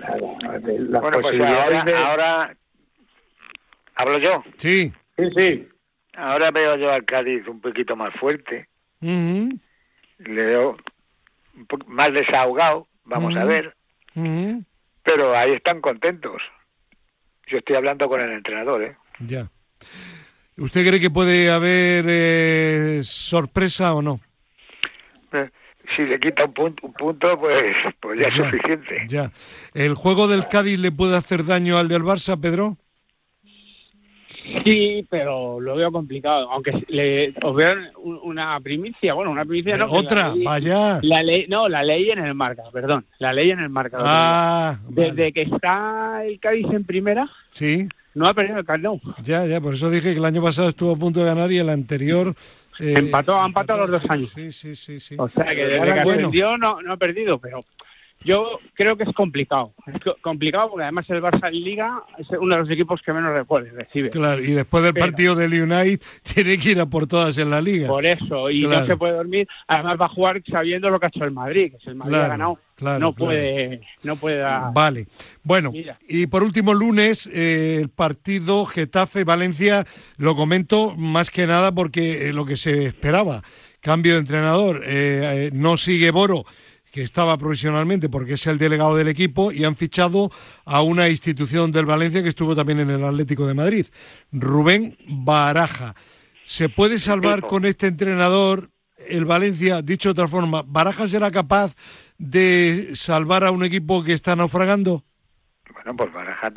[0.00, 2.56] Las Bueno, pues ahora, de- ahora
[3.94, 4.42] hablo yo.
[4.56, 4.92] Sí.
[5.16, 5.68] Sí, sí.
[6.14, 8.68] Ahora veo yo al Cádiz un poquito más fuerte.
[9.00, 9.50] Le
[10.18, 10.76] veo
[11.58, 13.48] un más desahogado, vamos a Ujú.
[13.48, 13.74] ver.
[14.14, 14.64] ujú.
[15.02, 16.40] Pero ahí están contentos.
[17.46, 18.96] Yo estoy hablando con el entrenador, ¿eh?
[19.20, 19.50] Ya.
[20.58, 24.20] ¿Usted cree que puede haber eh, sorpresa o no?
[25.32, 25.48] Eh,
[25.96, 27.62] Si le quita un punto, un punto pues,
[28.00, 29.04] pues ya es Ya, suficiente.
[29.08, 29.32] Ya.
[29.72, 32.76] ¿El juego del Cádiz le puede hacer daño al del Barça, Pedro?
[34.64, 36.50] Sí, pero lo veo complicado.
[36.50, 39.88] Aunque le, os veo un- una primicia, bueno, una primicia no.
[39.88, 40.98] que Eh, Otra, la ley- vaya.
[41.02, 43.04] La ley, no, la ley en el marca, perdón.
[43.18, 43.98] La ley en el marca.
[44.00, 45.32] Ah, Desde vale.
[45.32, 49.00] que está el Cádiz en primera, sí, no ha perdido el Camp Nou.
[49.22, 51.58] ya, ya, por eso dije que el año pasado estuvo a punto de ganar y
[51.58, 52.34] el anterior...
[52.80, 54.30] eh, Empató, ha empatado los dos años.
[54.34, 55.14] Sí, sí, sí, sí.
[55.18, 56.10] O sea que desde que Bueno.
[56.28, 57.64] ascendió no, no ha perdido, pero
[58.24, 59.72] yo creo que es complicado.
[59.86, 63.12] Es co- complicado porque además el Barça en Liga es uno de los equipos que
[63.12, 64.10] menos goles recibe.
[64.10, 66.00] Claro, y después del Pero- partido del United
[66.34, 67.88] tiene que ir a por todas en la liga.
[67.88, 68.80] Por eso, y Claro.
[68.80, 69.48] no se puede dormir.
[69.66, 72.10] Además va a jugar sabiendo lo que ha hecho el Madrid, que si el Madrid
[72.12, 74.72] Claro, ha ganado, claro, no puede, no puede dar.
[74.74, 75.06] Vale.
[75.42, 75.98] Bueno, Mira.
[76.08, 79.84] y por último, lunes, eh, el partido Getafe-Valencia,
[80.16, 83.42] lo comento más que nada porque eh, lo que se esperaba,
[83.80, 86.44] cambio de entrenador, eh, eh, no sigue Boro,
[86.92, 90.30] que estaba provisionalmente porque es el delegado del equipo, y han fichado
[90.64, 93.86] a una institución del Valencia que estuvo también en el Atlético de Madrid,
[94.32, 95.94] Rubén Baraja.
[96.44, 98.70] ¿Se puede salvar con este entrenador
[99.06, 99.82] el Valencia?
[99.82, 101.74] Dicho de otra forma, ¿Baraja será capaz
[102.16, 105.04] de salvar a un equipo que está naufragando?
[105.72, 106.50] Bueno, pues Baraja,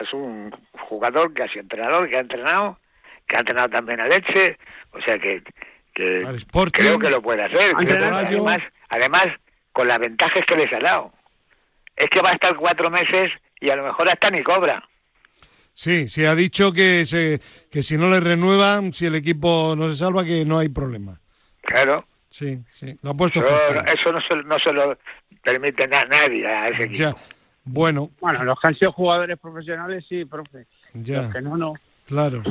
[0.00, 0.54] es un
[0.88, 2.78] jugador que ha sido entrenador, que ha entrenado,
[3.26, 4.56] que ha entrenado también a Leche,
[4.92, 5.42] o sea que,
[5.94, 6.22] que
[6.72, 7.74] creo que lo puede hacer.
[7.76, 9.26] Además, además,
[9.72, 11.12] con las ventajas que les ha dado.
[11.96, 13.30] Es que va a estar cuatro meses
[13.60, 14.82] y a lo mejor hasta ni cobra.
[15.74, 19.88] Sí, se ha dicho que, se, que si no le renuevan, si el equipo no
[19.88, 21.18] se salva, que no hay problema.
[21.62, 24.96] Claro, Sí, sí, lo ha puesto eso, eso no, se, no se lo
[25.42, 26.98] permite na- nadie a ese equipo.
[26.98, 27.14] Ya,
[27.64, 30.66] bueno, Bueno, los que han sido jugadores profesionales, sí, profe.
[30.94, 31.74] ya, Los que no, no.
[32.06, 32.42] claro.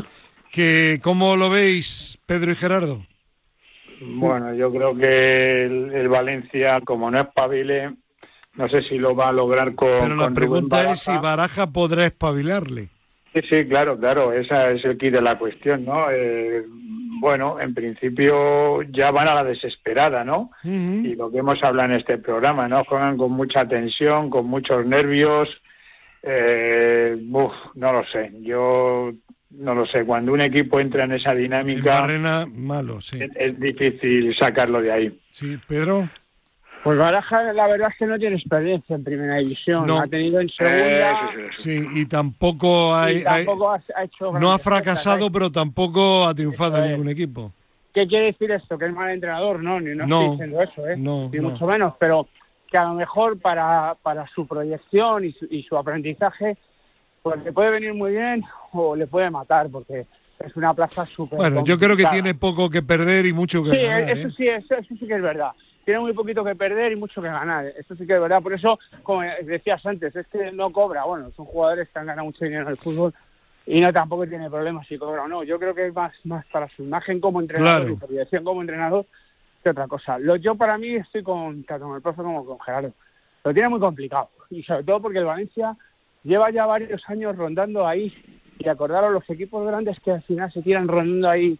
[0.51, 3.03] Que, ¿Cómo lo veis, Pedro y Gerardo?
[4.01, 7.93] Bueno, yo creo que el, el Valencia, como no es pabile,
[8.55, 9.99] no sé si lo va a lograr con.
[10.01, 11.67] Pero la con pregunta es si Baraja.
[11.67, 12.89] Podrá espabilarle.
[13.33, 16.11] Sí, sí, claro, claro, esa es el kit de la cuestión, ¿no?
[16.11, 16.65] Eh,
[17.21, 20.51] bueno, en principio ya van a la desesperada, ¿no?
[20.63, 22.83] Y lo que hemos hablado en este programa, ¿no?
[22.83, 25.47] Juegan con mucha tensión, con muchos nervios.
[26.23, 29.11] Eh, uf, no lo sé, yo
[29.51, 30.03] no lo sé.
[30.05, 33.17] Cuando un equipo entra en esa dinámica, Barrena, malo, sí.
[33.21, 35.19] es, es difícil sacarlo de ahí.
[35.31, 36.09] Sí, Pedro.
[36.83, 39.85] Pues Baraja, la verdad es que no tiene experiencia en primera división.
[39.85, 39.99] No.
[39.99, 41.11] Ha tenido en segunda.
[41.11, 44.31] Eh, sí, sí, Sí, y tampoco, hay, y tampoco ha, ha hecho.
[44.39, 45.31] no ha fracasado, cosas, ¿eh?
[45.33, 47.51] pero tampoco ha triunfado en ningún equipo.
[47.93, 48.77] ¿Qué quiere decir esto?
[48.79, 49.61] ¿Que es mal entrenador?
[49.61, 50.95] No, ni no, No, estoy diciendo eso, ¿eh?
[50.97, 51.49] no, Ni no.
[51.49, 52.27] mucho menos, pero
[52.71, 56.57] que a lo mejor para, para su proyección y su, y su aprendizaje,
[57.21, 60.05] pues le puede venir muy bien o le puede matar, porque
[60.39, 63.71] es una plaza súper Bueno, yo creo que tiene poco que perder y mucho que
[63.71, 64.09] Sí, ganar.
[64.09, 64.31] eso ¿eh?
[64.35, 65.51] sí, eso, eso sí que es verdad.
[65.85, 67.65] Tiene muy poquito que perder y mucho que ganar.
[67.77, 68.41] Eso sí que es verdad.
[68.41, 71.03] Por eso, como decías antes, es que no cobra.
[71.05, 73.13] Bueno, son jugadores que han ganado mucho dinero en el fútbol
[73.65, 75.43] y no tampoco tiene problemas si cobra o no.
[75.43, 77.93] Yo creo que es más, más para su imagen como entrenador Claro.
[77.93, 79.05] y proyección como entrenador
[79.63, 80.17] que otra cosa.
[80.19, 82.93] Lo, yo para mí estoy con, tanto con el profe como con Gerardo.
[83.43, 84.29] Lo tiene muy complicado.
[84.51, 85.75] Y sobre todo porque el Valencia
[86.23, 88.13] lleva ya varios años rondando ahí.
[88.59, 91.57] Y acordaros, los equipos grandes que al final se tiran rondando ahí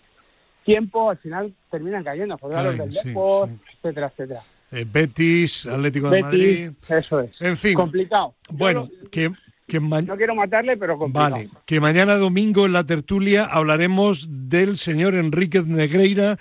[0.64, 2.36] tiempo, al final terminan cayendo.
[2.36, 3.56] Acordaros Caen, del sí, Depor, sí.
[3.78, 4.42] etcétera, etcétera.
[4.72, 6.24] Eh, Betis, Atlético de Betis,
[6.72, 6.72] Madrid.
[6.90, 7.42] eso es.
[7.42, 7.74] En fin.
[7.74, 8.36] Complicado.
[8.52, 9.32] Bueno, no- que,
[9.68, 11.32] que no quiero matarle, pero complicado.
[11.32, 16.38] Vale, que mañana domingo en la tertulia hablaremos del señor Enrique Negreira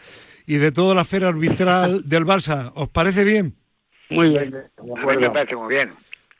[0.46, 2.70] y de toda la esfera arbitral del Barça.
[2.74, 3.54] ¿Os parece bien?
[4.10, 4.50] Muy bien.
[4.82, 5.90] Mí me parece muy bien.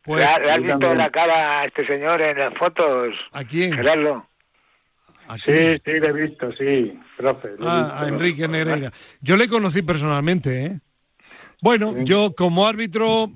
[0.02, 3.72] Pues, ¿Le le has visto la cara a este señor en las fotos, ¿A quién?
[3.74, 4.26] Gerardo?
[5.28, 5.82] ¿A Sí, quién?
[5.84, 7.48] sí, le he visto, sí, profe.
[7.60, 8.04] Ah, visto.
[8.04, 8.92] a Enrique Negreira.
[9.20, 10.80] Yo le conocí personalmente, ¿eh?
[11.62, 13.30] Bueno, yo como árbitro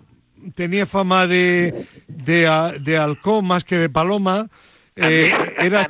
[0.55, 4.49] tenía fama de, de, de halcón más que de paloma.
[4.97, 5.87] Eh, era,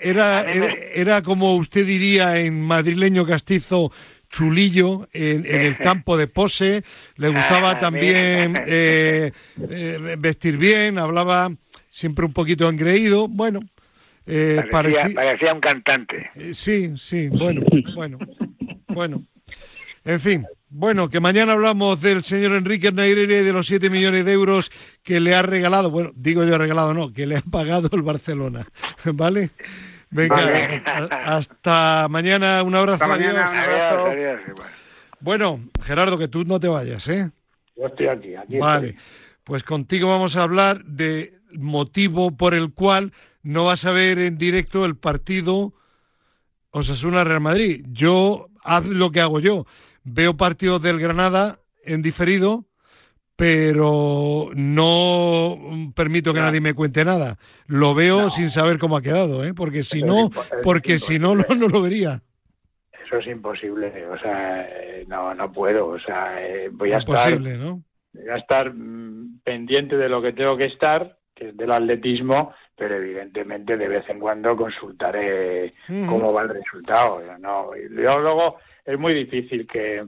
[0.00, 3.92] era, era, era como usted diría en madrileño castizo,
[4.30, 6.82] chulillo en, en el campo de pose.
[7.16, 9.32] Le gustaba A mí- también eh,
[9.70, 11.50] eh, vestir bien, hablaba
[11.90, 13.28] siempre un poquito engreído.
[13.28, 13.60] Bueno,
[14.26, 16.30] eh, parecía un cantante.
[16.34, 17.62] eh, sí, sí, bueno,
[17.94, 18.18] bueno,
[18.88, 19.22] bueno.
[20.04, 24.24] En fin, bueno, que mañana hablamos del señor Enrique Negreira y de los 7 millones
[24.24, 24.70] de euros
[25.02, 28.66] que le ha regalado, bueno, digo yo regalado, no, que le ha pagado el Barcelona,
[29.04, 29.50] ¿vale?
[30.10, 30.82] Venga, Vale.
[31.24, 33.34] hasta mañana, un abrazo, Hasta adiós.
[33.34, 33.50] mañana.
[33.50, 34.06] Un abrazo.
[34.06, 34.40] Adiós.
[35.20, 37.30] Bueno, Gerardo, que tú no te vayas, ¿eh?
[37.76, 39.02] Yo estoy aquí, aquí Vale, estoy.
[39.44, 44.38] pues contigo vamos a hablar de motivo por el cual no vas a ver en
[44.38, 45.74] directo el partido
[46.70, 47.84] Osasuna Real Madrid.
[47.90, 49.66] Yo haz lo que hago yo,
[50.04, 52.64] veo partidos del Granada en diferido,
[53.38, 57.36] pero no permito que nadie me cuente nada.
[57.68, 58.30] Lo veo No.
[58.30, 59.54] sin saber cómo ha quedado, ¿eh?
[59.54, 60.28] porque si no,
[60.64, 62.20] porque si no, no, lo vería.
[63.00, 67.30] Eso es imposible, o sea, eh, no, no puedo, o sea, eh, voy a estar,
[67.30, 67.80] Imposible, ¿no?
[68.12, 72.52] voy a estar mm, pendiente de lo que tengo que estar, que es del atletismo,
[72.76, 75.74] pero evidentemente de vez en cuando consultaré
[76.08, 77.22] cómo va el resultado.
[77.38, 80.04] No, yo luego es muy difícil que,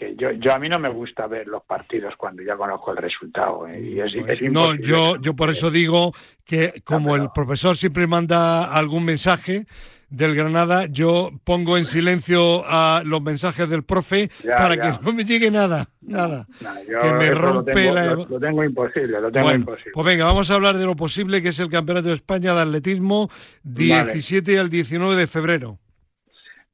[0.00, 2.96] que yo, yo a mí no me gusta ver los partidos cuando ya conozco el
[2.96, 6.12] resultado eh, y es, Pues, es no, yo, yo por eso digo
[6.46, 9.66] que como pero- el profesor siempre manda algún mensaje
[10.08, 14.82] del Granada, yo pongo en silencio a los mensajes del profe Ya, para ya.
[14.98, 16.48] que no me llegue nada, nada.
[16.60, 19.60] No, yo que me lo rompe tengo- la- Lo, lo tengo imposible, lo tengo Bueno,
[19.60, 19.92] imposible.
[19.94, 22.60] pues venga, vamos a hablar de lo posible que es el Campeonato de España de
[22.62, 23.28] Atletismo
[23.62, 25.78] 17 al 19 de febrero.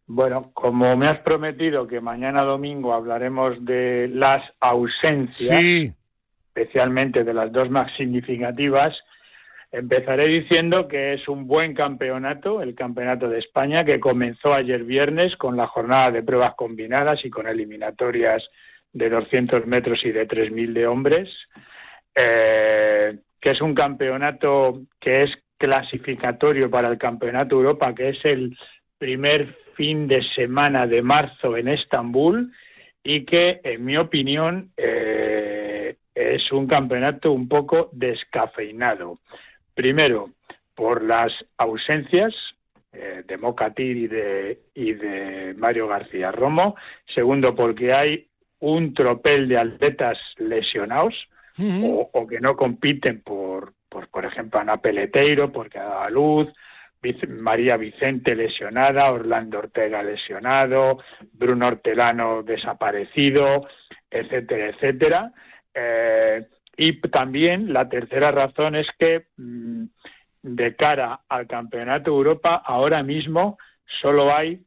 [0.06, 5.92] Bueno, como me has prometido que mañana domingo hablaremos de las ausencias, Sí,
[6.54, 8.96] especialmente de las dos más significativas,
[9.72, 15.36] empezaré diciendo que es un buen campeonato, el Campeonato de España, que comenzó ayer viernes
[15.36, 18.48] con la jornada de pruebas combinadas y con eliminatorias
[18.92, 21.36] de 200 metros y de 3.000 de hombres,
[22.14, 28.56] eh, que es un campeonato que es clasificatorio para el Campeonato Europa, que es el
[28.98, 32.52] primer fin de semana de marzo en Estambul
[33.04, 39.18] y que, en mi opinión, eh, es un campeonato un poco descafeinado.
[39.74, 40.30] Primero,
[40.74, 42.34] por las ausencias
[42.92, 46.76] eh, de Mocatir y de, y de Mario García Romo.
[47.06, 48.26] Segundo, porque hay
[48.60, 54.78] un tropel de atletas lesionados o, o que no compiten por, por, por ejemplo, Ana
[54.78, 56.48] Peleteiro, porque ha dado a luz,
[57.28, 60.98] María Vicente lesionada, Orlando Ortega lesionado,
[61.32, 63.68] Bruno Hortelano desaparecido,
[64.10, 65.32] etcétera, etcétera.
[65.74, 69.84] Eh, y también la tercera razón es que mm,
[70.42, 73.58] de cara al Campeonato Europa ahora mismo
[74.00, 74.60] solo hay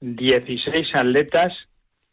[0.00, 1.52] 16 atletas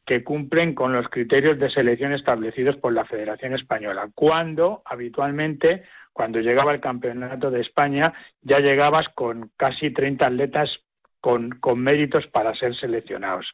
[0.06, 6.39] que cumplen con los criterios de selección establecidos por la Federación Española, cuando habitualmente, cuando
[6.39, 10.69] llegaba el Campeonato de España, ya llegabas con casi 30 atletas
[11.19, 13.52] con, con méritos para ser seleccionados.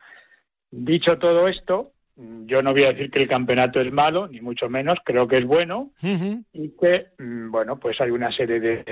[0.72, 4.70] Dicho todo esto, yo no voy a decir que el campeonato es malo, ni mucho
[4.70, 5.92] menos, creo que es bueno
[6.52, 8.84] y que, mm, bueno, pues hay una serie de,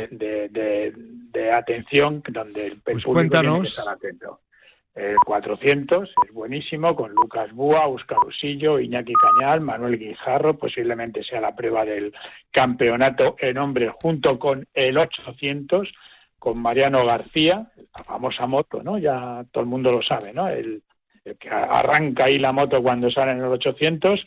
[1.32, 4.42] de, atención donde el pues público tiene que estar atento.
[4.96, 11.42] El 400 es buenísimo, con Lucas Búa, Óscar Usillo, Iñaki Cañal, Manuel Guijarro, posiblemente sea
[11.42, 12.14] la prueba del
[12.50, 15.94] campeonato en hombres, junto con el 800,
[16.40, 18.98] con Mariano García, la famosa moto, ¿no?
[18.98, 20.48] Ya todo el mundo lo sabe, ¿no?
[20.48, 20.82] El,
[21.40, 24.26] que arranca ahí la moto cuando sale en el 800,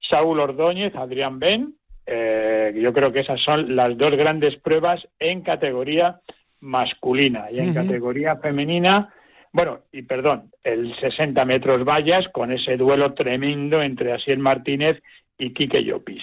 [0.00, 5.42] Saúl Ordóñez, Adrián Ben, eh, yo creo que esas son las dos grandes pruebas en
[5.42, 6.20] categoría
[6.58, 9.14] masculina y en categoría femenina,
[9.52, 15.02] bueno, y perdón, el 60 metros vallas con ese duelo tremendo entre Asiel Martínez
[15.38, 16.22] y Quique Llopis.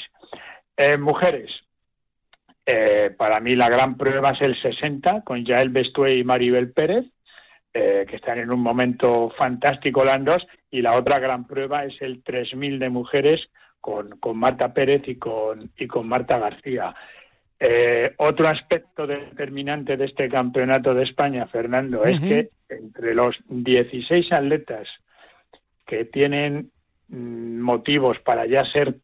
[0.75, 1.51] Eh, mujeres,
[2.65, 7.05] eh, para mí la gran prueba es el 60 con Yael Bestué y Maribel Pérez.
[7.79, 12.01] Eh, que están en un momento fantástico las dos, y la otra gran prueba es
[12.01, 16.95] el 3000 de mujeres con, con Marta Pérez y con, y con Marta García.
[17.59, 24.31] Eh, otro aspecto determinante de este campeonato de España, Fernando, es que entre los 16
[24.31, 24.87] atletas
[25.85, 26.71] que tienen
[27.07, 28.95] mm, motivos para ya ser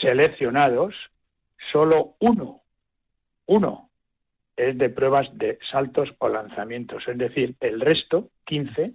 [0.00, 0.94] seleccionados,
[1.72, 2.62] solo uno,
[3.46, 3.90] uno
[4.56, 8.94] es de pruebas de saltos o lanzamientos, es decir, el resto, 15,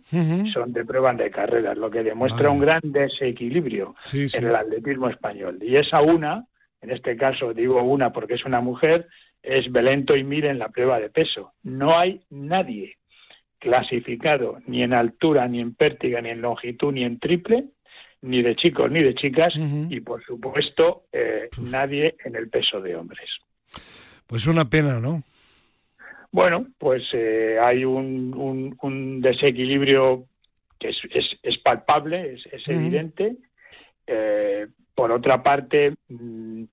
[0.51, 5.59] son de pruebas de carreras, lo que demuestra un gran desequilibrio en el atletismo español.
[5.61, 6.47] Y esa una,
[6.81, 9.07] en este caso digo una porque es una mujer,
[9.43, 11.53] es Belento y Mire en la prueba de peso.
[11.63, 12.97] No hay nadie
[13.59, 17.65] clasificado ni en altura, ni en pértiga, ni en longitud, ni en triple,
[18.21, 22.95] ni de chicos ni de chicas, y por supuesto eh, nadie en el peso de
[22.95, 23.29] hombres.
[24.27, 25.23] Pues una pena, ¿no?
[26.31, 30.25] Bueno, pues eh, hay un, un, desequilibrio
[30.79, 33.35] que es, es, palpable, es, evidente.
[34.07, 34.67] Eh,
[35.01, 36.63] por otra parte, mm,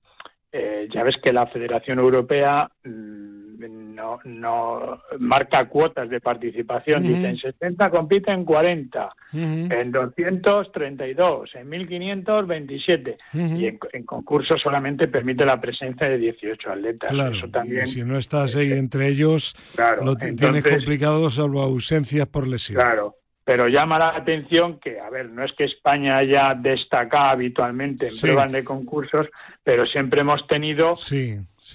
[0.52, 7.04] eh, ya ves que la Federación Europea mm, no, no marca cuotas de participación.
[7.04, 13.16] Dice, en 70 compiten 40, en 232, en 1527.
[13.32, 17.10] Y en, en concursos solamente permite la presencia de 18 atletas.
[17.10, 19.56] Claro, Eso también, si no estás ahí entre ellos,
[20.04, 22.76] lo tienes complicado salvo ausencias por lesión.
[22.76, 23.16] Claro,
[23.48, 28.18] pero llama la atención que, a ver, no es que España haya destacado habitualmente en
[28.18, 29.26] pruebas de concursos,
[29.64, 30.96] pero siempre hemos tenido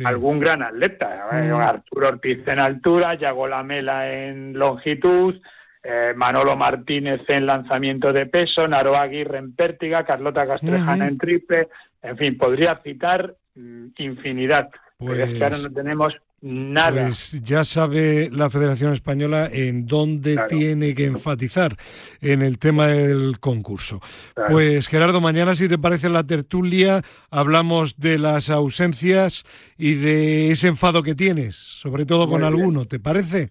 [0.06, 1.30] algún gran atleta.
[1.32, 1.54] Mm.
[1.56, 5.42] Arturo Ortiz en altura, Yago Lamela en longitud,
[5.82, 11.70] eh, Manolo Martínez en lanzamiento de peso, Naro Aguirre en pértiga, Carlota Castrejana en triple,
[12.04, 14.70] en fin, podría citar mm, infinidad.
[15.00, 16.14] Pero es que ahora no pues tenemos
[16.46, 17.06] Nada.
[17.06, 21.78] Pues ya sabe la Federación Española en dónde tiene que enfatizar
[22.20, 24.02] en el tema del concurso.
[24.50, 27.02] Pues Gerardo, mañana si te parece la tertulia,
[27.32, 29.46] hablamos de las ausencias
[29.78, 33.48] y de ese enfado que tienes, sobre todo con alguno, ¿te parece?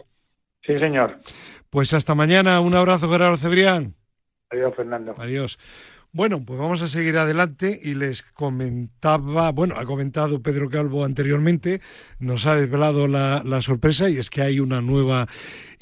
[0.61, 1.19] Sí, señor.
[1.71, 3.95] Pues hasta mañana, un abrazo Gerardo Cebrián.
[4.51, 5.15] Adiós, Fernando.
[5.17, 5.59] Adiós.
[6.15, 11.81] Bueno, pues vamos a seguir adelante y les comentaba, bueno, ha comentado Pedro Calvo anteriormente,
[12.19, 15.27] nos ha desvelado la, la sorpresa y es que hay una nueva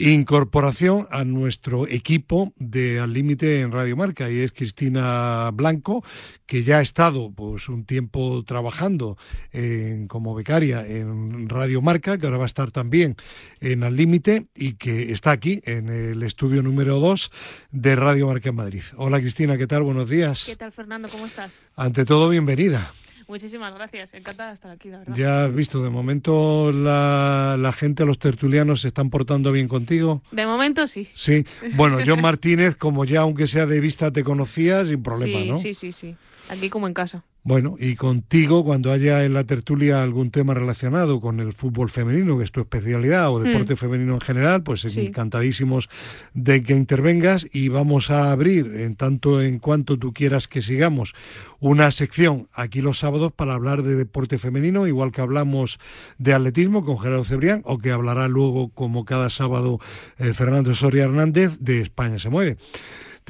[0.00, 6.02] incorporación a nuestro equipo de Al Límite en Radio Marca y es Cristina Blanco,
[6.46, 9.18] que ya ha estado pues un tiempo trabajando
[9.52, 13.16] en, como becaria en Radio Marca, que ahora va a estar también
[13.60, 17.30] en Al Límite y que está aquí en el estudio número 2
[17.70, 18.82] de Radio Marca en Madrid.
[18.96, 19.82] Hola Cristina, ¿qué tal?
[19.82, 20.44] Buenos días.
[20.46, 21.08] ¿Qué tal Fernando?
[21.10, 21.52] ¿Cómo estás?
[21.76, 22.94] Ante todo, bienvenida.
[23.30, 25.14] Muchísimas gracias, encantada de estar aquí, la verdad.
[25.14, 30.20] Ya has visto, de momento la, la, gente, los tertulianos, se están portando bien contigo.
[30.32, 31.06] De momento sí.
[31.14, 35.60] Sí, bueno, John Martínez, como ya aunque sea de vista te conocía, sin problema, ¿no?
[35.60, 36.16] Sí, sí, sí,
[36.48, 37.22] aquí como en casa.
[37.42, 42.36] Bueno, y contigo, cuando haya en la tertulia algún tema relacionado con el fútbol femenino,
[42.36, 45.88] que es tu especialidad, o deporte femenino en general, pues encantadísimos
[46.34, 51.14] de que intervengas y vamos a abrir, en tanto en cuanto tú quieras que sigamos,
[51.60, 55.78] una sección aquí los sábados para hablar de deporte femenino, igual que hablamos
[56.18, 59.80] de atletismo con Gerardo Cebrián, o que hablará luego, como cada sábado,
[60.18, 62.58] eh, Fernando Soria Hernández, de España se mueve.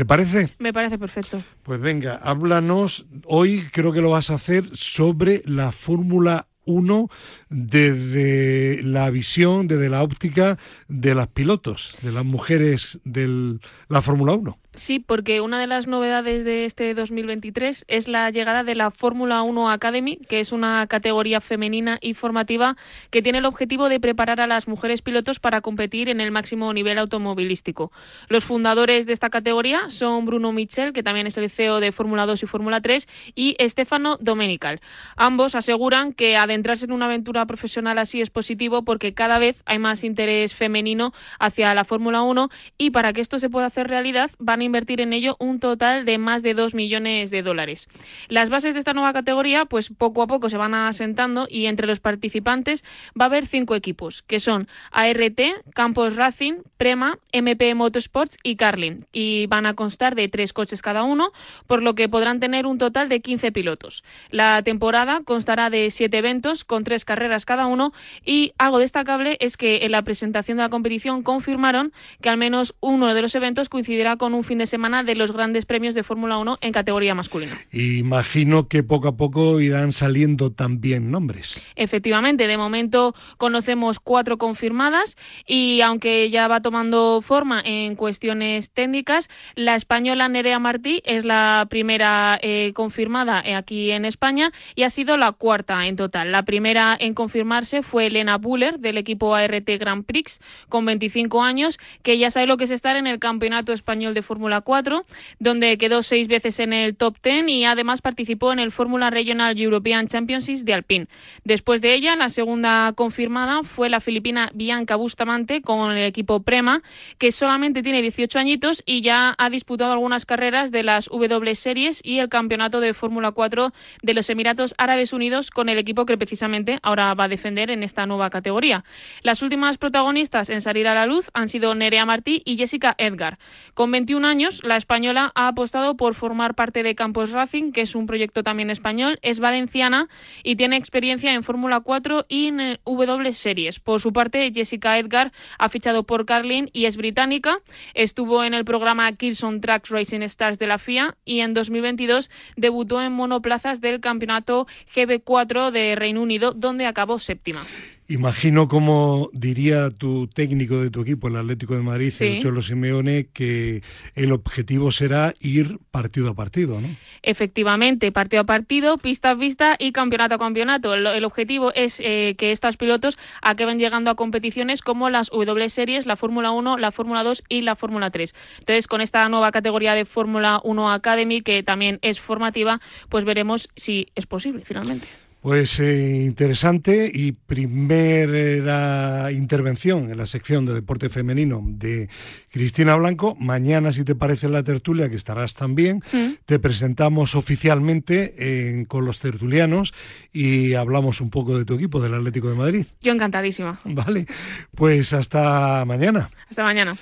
[0.01, 0.55] ¿Te parece?
[0.59, 1.43] Me parece perfecto.
[1.63, 3.05] Pues venga, háblanos.
[3.27, 7.11] Hoy creo que lo vas a hacer sobre la Fórmula 1
[7.51, 10.57] desde la visión, desde la óptica
[10.89, 14.59] de las pilotos, de las mujeres de la Fórmula 1.
[14.77, 19.43] Sí, porque una de las novedades de este 2023 es la llegada de la Fórmula
[19.43, 22.77] 1 Academy, que es una categoría femenina y formativa
[23.11, 26.73] que tiene el objetivo de preparar a las mujeres pilotos para competir en el máximo
[26.73, 27.91] nivel automovilístico.
[28.29, 32.25] Los fundadores de esta categoría son Bruno Michel, que también es el CEO de Fórmula
[32.27, 34.81] 2 y Fórmula 3, y Stefano Domenical.
[35.17, 39.81] Ambos aseguran que adentrarse en una aventura profesional así es positivo porque cada vez hay
[39.81, 44.31] más interés femenino hacia la Fórmula 1 y para que esto se pueda hacer realidad
[44.39, 47.89] van invertir en ello un total de más de 2 millones de dólares.
[48.29, 51.87] Las bases de esta nueva categoría, pues poco a poco se van asentando y entre
[51.87, 52.85] los participantes
[53.19, 55.41] va a haber cinco equipos, que son ART,
[55.75, 61.03] Campos Racing, Prema, MP Motorsports y Carlin, y van a constar de tres coches cada
[61.03, 61.33] uno,
[61.67, 64.05] por lo que podrán tener un total de 15 pilotos.
[64.31, 67.93] La temporada constará de siete eventos con tres carreras cada uno
[68.25, 72.75] y algo destacable es que en la presentación de la competición confirmaron que al menos
[72.81, 76.03] uno de los eventos coincidirá con un fin de semana de los grandes premios de
[76.03, 77.57] Fórmula 1 en categoría masculina.
[77.71, 81.65] Imagino que poco a poco irán saliendo también nombres.
[81.77, 89.29] Efectivamente, de momento conocemos cuatro confirmadas y aunque ya va tomando forma en cuestiones técnicas,
[89.55, 95.17] la española Nerea Martí es la primera eh, confirmada aquí en España y ha sido
[95.17, 96.33] la cuarta en total.
[96.33, 101.79] La primera en confirmarse fue Elena Buller del equipo ART Grand Prix con 25 años,
[102.03, 105.05] que ya sabe lo que es estar en el Campeonato Español de Fórmula Fórmula 4,
[105.39, 109.59] donde quedó seis veces en el top ten y además participó en el Fórmula Regional
[109.59, 111.09] European Championships de Alpine.
[111.45, 116.83] Después de ella, la segunda confirmada fue la filipina Bianca Bustamante con el equipo Prema,
[117.19, 122.01] que solamente tiene 18 añitos y ya ha disputado algunas carreras de las W Series
[122.03, 126.17] y el campeonato de Fórmula 4 de los Emiratos Árabes Unidos con el equipo que
[126.17, 128.85] precisamente ahora va a defender en esta nueva categoría.
[129.23, 133.39] Las últimas protagonistas en salir a la luz han sido Nerea Martí y Jessica Edgar.
[133.75, 137.95] Con 21 años, la española ha apostado por formar parte de Campos Racing, que es
[137.95, 140.09] un proyecto también español, es valenciana
[140.43, 143.81] y tiene experiencia en Fórmula 4 y en W Series.
[143.81, 147.59] Por su parte, Jessica Edgar ha fichado por Carlin y es británica.
[147.93, 153.03] Estuvo en el programa Kilson Track Racing Stars de la FIA y en 2022 debutó
[153.03, 157.63] en monoplazas del campeonato GB4 de Reino Unido, donde acabó séptima.
[158.11, 163.29] Imagino como diría tu técnico de tu equipo, el Atlético de Madrid, el Cholo Simeone,
[163.33, 163.85] que
[164.17, 166.89] el objetivo será ir partido a partido, ¿no?
[167.23, 170.95] Efectivamente, partido a partido, pista a pista y campeonato a campeonato.
[170.95, 176.05] El, objetivo es eh, que estos pilotos acaben llegando a competiciones como las W Series,
[176.05, 178.35] la Fórmula 1, la Fórmula 2 y la Fórmula 3.
[178.59, 183.69] Entonces, con esta nueva categoría de Fórmula 1 Academy, que también es formativa, pues veremos
[183.77, 185.07] si es posible finalmente.
[185.41, 192.11] Pues eh, interesante y primera intervención en la sección de deporte femenino de
[192.53, 193.37] Cristina Blanco.
[193.41, 196.45] Mañana, si te parece la tertulia, que estarás también, mm.
[196.45, 199.95] te presentamos oficialmente con los tertulianos
[200.31, 202.87] y hablamos un poco de tu equipo, del Atlético de Madrid.
[203.01, 203.81] Yo encantadísima.
[203.85, 204.27] Vale,
[204.75, 206.29] pues hasta mañana.
[206.51, 206.97] Hasta mañana.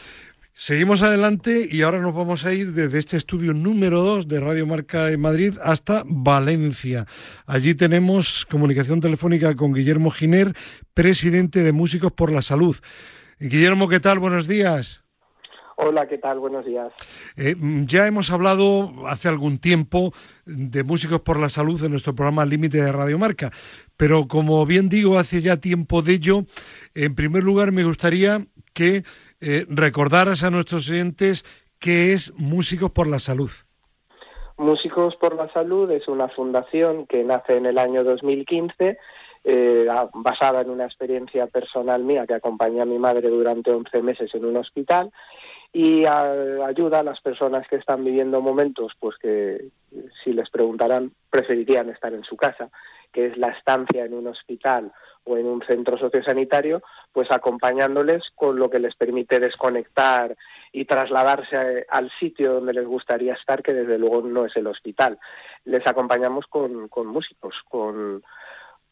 [0.60, 4.66] Seguimos adelante y ahora nos vamos a ir desde este estudio número 2 de Radio
[4.66, 7.06] Marca en Madrid hasta Valencia.
[7.46, 10.54] Allí tenemos comunicación telefónica con Guillermo Giner,
[10.94, 12.76] presidente de Músicos por la Salud.
[13.38, 14.18] Guillermo, ¿qué tal?
[14.18, 15.04] Buenos días.
[15.76, 16.40] Hola, ¿qué tal?
[16.40, 16.92] Buenos días.
[17.36, 17.54] Eh,
[17.86, 20.12] ya hemos hablado hace algún tiempo
[20.44, 23.52] de Músicos por la Salud en nuestro programa Límite de Radio Marca,
[23.96, 26.46] pero como bien digo, hace ya tiempo de ello,
[26.96, 28.44] en primer lugar me gustaría
[28.74, 29.04] que
[29.40, 31.44] eh, recordaras a nuestros oyentes
[31.78, 33.50] qué es Músicos por la Salud.
[34.56, 38.98] Músicos por la Salud es una fundación que nace en el año 2015
[39.44, 44.34] eh, basada en una experiencia personal mía que acompañé a mi madre durante 11 meses
[44.34, 45.12] en un hospital
[45.72, 49.68] y ayuda a las personas que están viviendo momentos pues que
[50.24, 52.68] si les preguntarán preferirían estar en su casa,
[53.12, 54.92] que es la estancia en un hospital
[55.24, 56.82] o en un centro sociosanitario,
[57.12, 60.36] pues acompañándoles con lo que les permite desconectar
[60.72, 65.18] y trasladarse al sitio donde les gustaría estar, que desde luego no es el hospital.
[65.64, 68.22] Les acompañamos con, con músicos, con,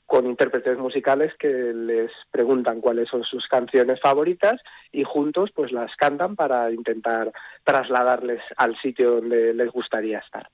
[0.07, 4.61] con intérpretes musicales que les preguntan cuáles son sus canciones favoritas
[4.93, 7.33] y juntos pues las cantan para intentar
[7.65, 10.49] trasladarles al sitio donde les gustaría estar.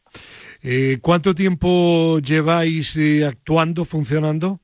[0.62, 4.58] Eh, ¿Cuánto tiempo lleváis eh, actuando, funcionando?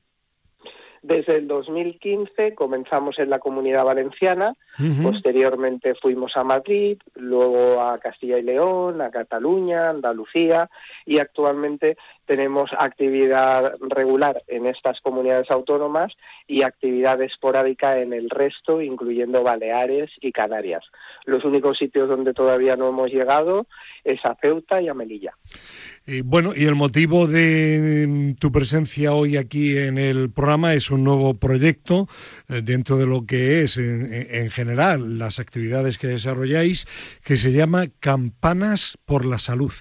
[1.03, 4.55] Desde el 2015 comenzamos en la Comunidad Valenciana,
[5.03, 10.69] posteriormente fuimos a Madrid, luego a Castilla y León, a Cataluña, Andalucía
[11.07, 11.97] y actualmente
[12.29, 16.13] tenemos actividad regular en estas comunidades autónomas
[16.47, 20.85] y actividad esporádica en el resto, incluyendo Baleares y Canarias.
[21.25, 23.67] Los únicos sitios donde todavía no hemos llegado
[24.05, 25.33] es a Ceuta y a Melilla.
[26.23, 31.05] bueno, y el motivo de mm, tu presencia hoy aquí en el programa es un
[31.05, 32.09] nuevo proyecto
[32.51, 36.87] eh, dentro de lo que es en, general las actividades que desarrolláis,
[37.25, 39.73] que se llama Campanas por la Salud.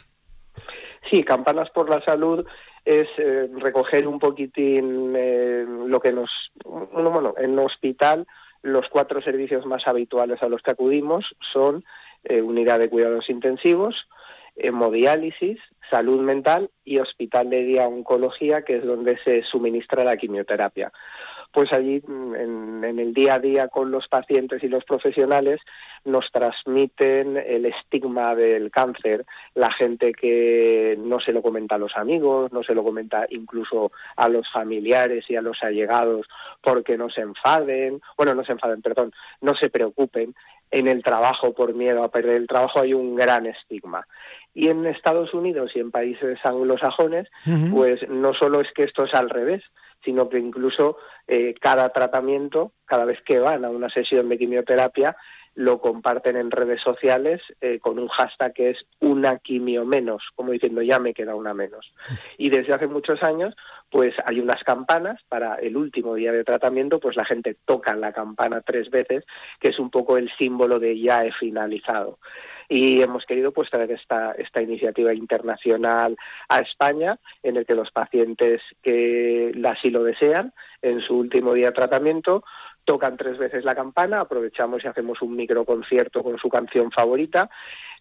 [1.09, 2.45] Sí, Campanas por la Salud
[2.85, 6.29] es eh, recoger un poquitín eh, lo que nos,
[6.63, 8.25] bueno, en el hospital
[8.63, 11.85] los cuatro servicios más habituales a los que acudimos son
[12.29, 14.07] unidad de cuidados intensivos,
[14.57, 20.91] hemodiálisis, salud mental y hospital de día oncología, que es donde se suministra la quimioterapia.
[21.51, 25.59] Pues allí, mm, en, el día a día con los pacientes y los profesionales,
[26.05, 29.25] nos transmiten el estigma del cáncer,
[29.55, 33.91] la gente que no se lo comenta a los amigos, no se lo comenta incluso
[34.15, 36.27] a los familiares y a los allegados
[36.61, 40.33] porque no se enfaden, bueno, no se enfaden, perdón, no se preocupen
[40.71, 42.79] en el trabajo por miedo a perder el trabajo.
[42.79, 44.05] Hay un gran estigma.
[44.53, 47.27] Y en Estados Unidos y en países anglosajones,
[47.71, 49.63] pues no solo es que esto es al revés,
[50.07, 50.95] sino que incluso
[51.27, 55.17] eh, cada tratamiento, cada vez que van a una sesión de quimioterapia,
[55.53, 60.53] lo comparten en redes sociales eh, con un hashtag que es una quimio menos, como
[60.53, 61.91] diciendo ya me queda una menos.
[62.37, 63.53] Y desde hace muchos años,
[63.91, 68.13] pues hay unas campanas para el último día de tratamiento, pues la gente toca la
[68.13, 69.25] campana tres veces,
[69.59, 72.17] que es un poco el símbolo de ya he finalizado
[72.69, 76.17] y hemos querido pues traer esta, esta iniciativa internacional
[76.49, 81.67] a España en el que los pacientes que así lo desean en su último día
[81.67, 82.43] de tratamiento
[82.87, 87.49] tocan tres veces la campana, aprovechamos y hacemos un microconcierto con su canción favorita,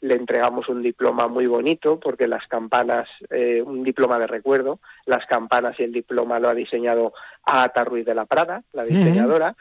[0.00, 5.26] le entregamos un diploma muy bonito porque las campanas, eh, un diploma de recuerdo, las
[5.26, 7.14] campanas y el diploma lo ha diseñado
[7.44, 9.56] Ata Ruiz de la Prada, la diseñadora,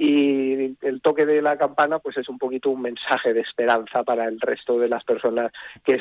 [0.00, 4.26] y el toque de la campana pues es un poquito un mensaje de esperanza para
[4.26, 5.50] el resto de las personas
[5.84, 5.98] que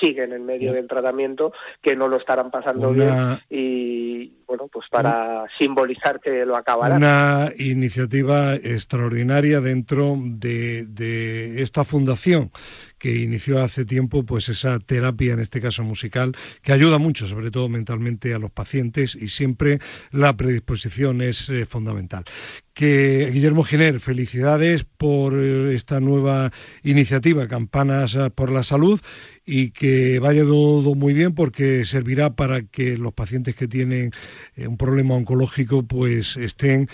[0.00, 5.44] siguen en medio del tratamiento que no lo estarán pasando bien y bueno pues para
[5.58, 12.50] simbolizar que lo acabarán una iniciativa extraordinaria dentro de, de esta fundación
[12.98, 17.50] que inició hace tiempo pues esa terapia, en este caso musical, que ayuda mucho, sobre
[17.50, 19.78] todo mentalmente, a los pacientes y siempre
[20.10, 22.24] la predisposición es eh, fundamental.
[22.72, 26.50] Que Guillermo Giner, felicidades por eh, esta nueva
[26.82, 29.00] iniciativa, Campanas eh, por la Salud,
[29.46, 34.10] y que vaya todo muy bien porque servirá para que los pacientes que tienen
[34.56, 36.88] un problema oncológico pues estén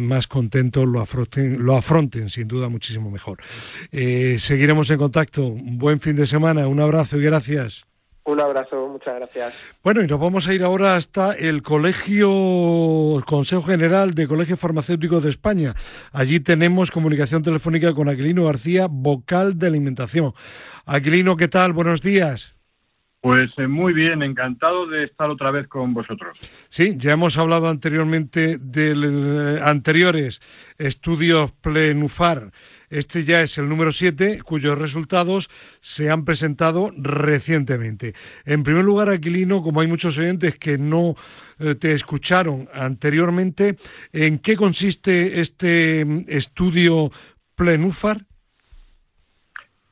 [0.00, 3.38] más contentos, lo afronten, lo afronten sin duda muchísimo mejor.
[3.90, 7.88] seguiremos en contacto buen fin de semana, un abrazo y gracias.
[8.28, 9.78] Un abrazo, muchas gracias.
[9.82, 14.60] Bueno, y nos vamos a ir ahora hasta el Colegio, el Consejo General de Colegios
[14.60, 15.72] Farmacéuticos de España.
[16.12, 20.34] Allí tenemos comunicación telefónica con Aquilino García, vocal de alimentación.
[20.84, 21.72] Aquilino, ¿qué tal?
[21.72, 22.54] Buenos días.
[23.22, 26.36] Pues eh, muy bien, encantado de estar otra vez con vosotros.
[26.68, 30.42] Sí, ya hemos hablado anteriormente de eh, anteriores
[30.76, 32.50] estudios Plenufar
[32.90, 35.48] este ya es el número 7, cuyos resultados
[35.80, 38.14] se han presentado recientemente.
[38.44, 41.14] En primer lugar, Aquilino, como hay muchos oyentes que no
[41.58, 43.76] eh, te escucharon anteriormente,
[44.12, 47.10] ¿en qué consiste este mm, estudio
[47.54, 48.24] Plenufar?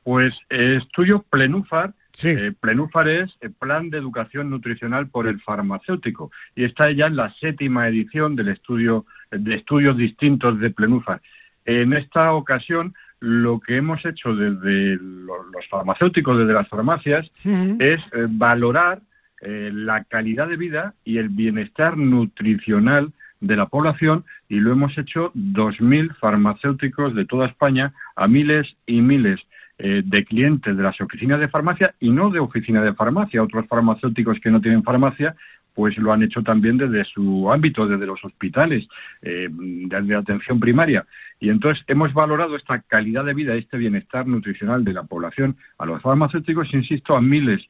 [0.03, 1.93] Pues estudio Plenufar
[2.23, 7.15] eh, Plenufar es el Plan de Educación Nutricional por el Farmacéutico y está ya en
[7.15, 11.21] la séptima edición del estudio de estudios distintos de Plenufar.
[11.67, 18.25] En esta ocasión, lo que hemos hecho desde los farmacéuticos, desde las farmacias, es eh,
[18.29, 19.01] valorar
[19.41, 23.11] eh, la calidad de vida y el bienestar nutricional
[23.41, 29.01] de la población y lo hemos hecho 2.000 farmacéuticos de toda España a miles y
[29.01, 29.41] miles
[29.77, 33.43] eh, de clientes de las oficinas de farmacia y no de oficina de farmacia.
[33.43, 35.35] Otros farmacéuticos que no tienen farmacia
[35.77, 38.87] pues lo han hecho también desde su ámbito, desde los hospitales,
[39.21, 41.05] eh, desde la atención primaria.
[41.39, 45.85] Y entonces hemos valorado esta calidad de vida, este bienestar nutricional de la población a
[45.85, 47.61] los farmacéuticos, insisto, a miles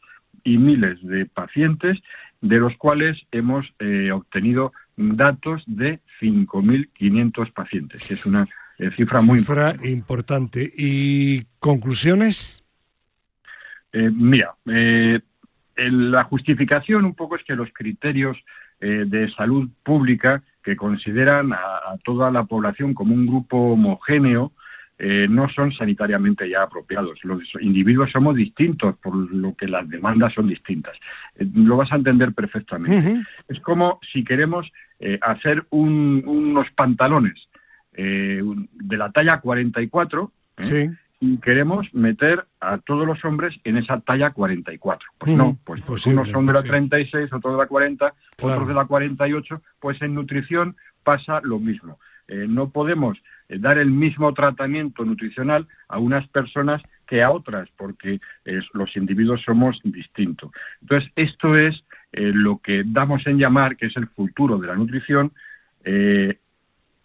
[0.45, 1.99] y miles de pacientes,
[2.39, 8.47] de los cuales hemos eh, obtenido datos de 5.500 pacientes, que es una
[8.78, 10.72] eh, cifra muy cifra importante.
[10.78, 12.64] ¿Y conclusiones?
[13.91, 14.53] mira,
[15.78, 18.38] la justificación un poco es que los criterios
[18.80, 24.51] eh, de salud pública que consideran a, toda la población como un grupo homogéneo
[24.99, 27.23] eh, no son sanitariamente ya apropiados.
[27.23, 30.97] Los individuos somos distintos, por lo que las demandas son distintas.
[31.36, 33.23] Eh, lo vas a entender perfectamente.
[33.47, 34.69] Es como si queremos
[34.99, 37.47] eh, hacer unos pantalones
[37.93, 40.89] de la talla 44 y
[41.41, 45.09] queremos meter a todos los hombres en esa talla 44.
[45.18, 48.86] Pues no, pues, unos son de la 36, otros de la 40, otros de la
[48.86, 51.99] 48, pues en nutrición pasa lo mismo.
[52.28, 53.18] no podemos
[53.49, 58.20] eh, dar el mismo tratamiento nutricional a unas personas que a otras, porque
[58.74, 60.51] los individuos somos distintos.
[60.82, 64.76] Entonces, esto es eh, lo que damos en llamar, que es el futuro de la
[64.76, 65.32] nutrición,
[65.84, 66.38] eh,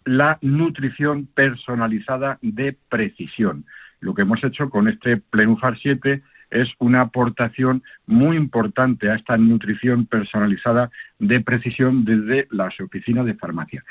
[0.05, 3.65] la nutrición personalizada de precisión.
[4.03, 9.37] Lo que hemos hecho con este Plenufar 7 es una aportación muy importante a esta
[9.37, 13.83] nutrición personalizada de precisión desde las oficinas de farmacia.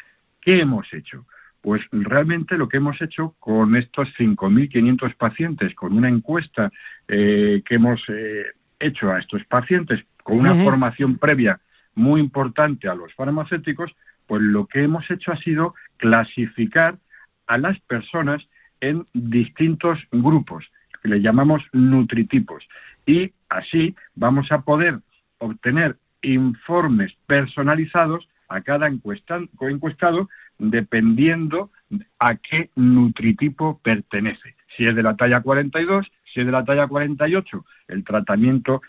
[0.43, 1.25] ¿Qué hemos hecho?
[1.63, 6.71] Pues realmente lo que hemos hecho con estos 5.500 pacientes, con una encuesta
[7.09, 8.45] eh, que hemos eh,
[8.81, 11.59] hecho a estos pacientes, con una formación previa
[11.95, 13.91] muy importante a los farmacéuticos,
[14.27, 16.99] pues lo que hemos hecho ha sido clasificar
[17.47, 18.47] a las personas
[18.83, 20.71] en distintos grupos,
[21.03, 22.69] que le llamamos nutritipos.
[23.07, 24.99] Y así vamos a poder
[25.39, 30.29] obtener informes personalizados a cada encuestado
[30.59, 31.71] dependiendo
[32.19, 34.55] a qué nutritipo pertenece.
[34.77, 38.83] Si es de la talla 42, si es de la talla 48, el tratamiento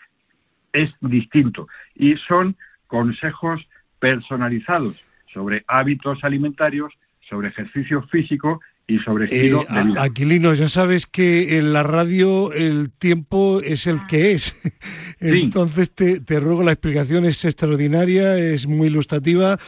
[0.72, 3.66] es distinto y son consejos
[3.98, 4.96] personalizados
[5.32, 6.92] sobre hábitos alimentarios,
[7.28, 13.60] sobre ejercicio físico y eh, de Aquilino, ya sabes que en la radio el tiempo
[13.62, 14.60] es el que es.
[15.20, 19.58] Entonces te, te, ruego, la explicación es extraordinaria, es muy ilustrativa,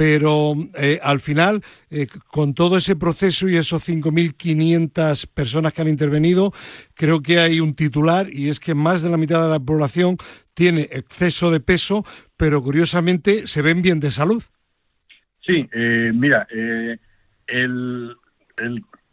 [0.00, 5.88] pero eh, al final, eh, con todo ese proceso y esos 5.500 personas que han
[5.88, 6.52] intervenido,
[6.94, 10.16] creo que hay un titular y es que más de la mitad de la población
[10.54, 12.04] tiene exceso de peso,
[12.36, 14.42] pero curiosamente se ven bien de salud.
[15.40, 16.46] Sí, eh, mira,
[17.46, 18.16] el,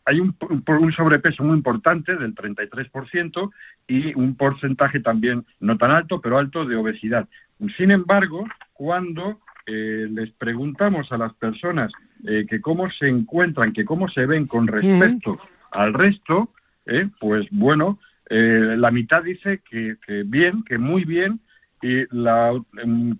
[0.05, 3.51] hay un, un, sobrepeso muy importante del 33%
[3.87, 7.27] y un porcentaje también no tan alto, pero alto de obesidad.
[7.75, 11.91] Sin embargo, cuando eh, les preguntamos a las personas
[12.25, 15.37] eh, que cómo se encuentran, que cómo se ven con respecto
[15.71, 16.51] al resto,
[16.85, 19.95] eh, pues bueno, la mitad dice que,
[20.25, 21.39] bien, que muy bien,
[21.81, 22.51] y la,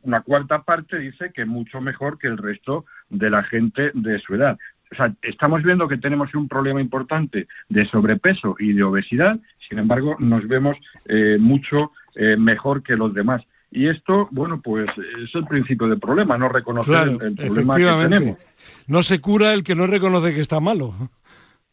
[0.02, 4.36] una cuarta parte dice que mucho mejor que el resto de la gente de su
[4.36, 4.58] edad.
[4.92, 9.80] O sea, estamos viendo que tenemos un problema importante de sobrepeso y de obesidad, sin
[9.80, 10.78] embargo, nos vemos
[11.40, 11.92] mucho
[12.38, 13.44] mejor que los demás.
[13.70, 14.88] Y esto, bueno, pues
[15.22, 18.38] es el principio del problema, no reconocer el, problema que tenemos.
[18.88, 20.94] No se cura el que no reconoce que está malo.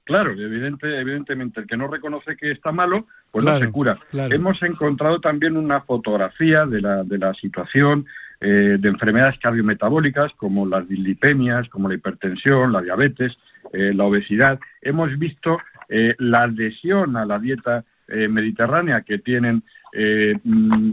[0.05, 3.99] Claro, evidente, evidentemente, el que no reconoce que está malo, pues no se cura.
[4.13, 8.07] Hemos encontrado también una fotografía de la, de la situación
[8.41, 13.33] eh, de enfermedades cardiometabólicas como las dislipemias, como la hipertensión, la diabetes,
[13.73, 14.61] eh, la obesidad.
[14.83, 19.63] Hemos visto eh, la adhesión a la dieta mediterránea que tienen
[20.45, 20.93] mm,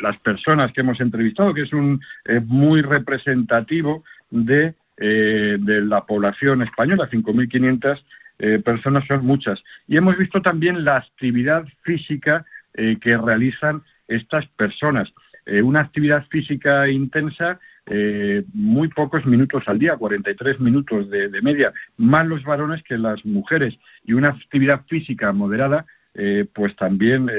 [0.00, 6.04] las personas que hemos entrevistado, que es un eh, muy representativo de, eh, de, la
[6.04, 8.02] población española, 5.500
[8.38, 9.62] eh, personas son muchas.
[9.86, 12.44] Y hemos visto también la actividad física
[12.76, 15.08] que realizan estas personas.
[15.62, 17.60] una actividad física intensa,
[18.52, 23.78] muy pocos minutos al día, 43 minutos de, media, más los varones que las mujeres.
[24.04, 25.86] Y una actividad física moderada,
[26.52, 27.30] pues también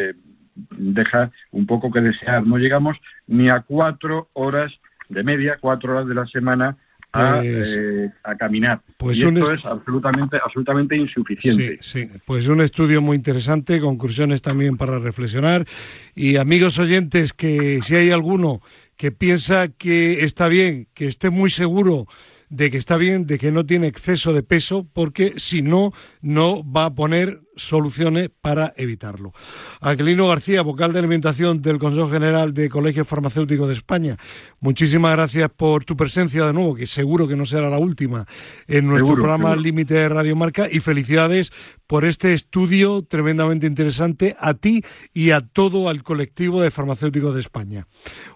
[0.55, 2.47] deja un poco que desear.
[2.47, 4.71] No llegamos ni a cuatro horas
[5.09, 6.77] de media, cuatro horas de la semana
[7.15, 8.81] a, pues, eh, caminar.
[8.97, 11.79] Pues y esto es absolutamente, absolutamente insuficiente.
[11.81, 15.65] Sí, sí, pues un estudio muy interesante, conclusiones también para reflexionar.
[16.13, 18.61] Y amigos oyentes, que si hay alguno
[18.97, 22.07] que piensa que está bien, que esté muy seguro
[22.49, 25.91] de que está bien, de que no tiene exceso de peso, porque si no,
[26.21, 29.33] no va a poner soluciones para evitarlo.
[29.81, 34.17] Aquilino García, vocal de alimentación del Consejo General de Colegios Farmacéuticos de España,
[34.59, 38.25] muchísimas gracias por tu presencia de nuevo, que seguro que no será la última
[38.67, 41.51] en nuestro programa Límite de Radio Marca y felicidades
[41.87, 44.83] por este estudio tremendamente interesante a ti
[45.13, 47.87] y a todo al colectivo de farmacéuticos de España.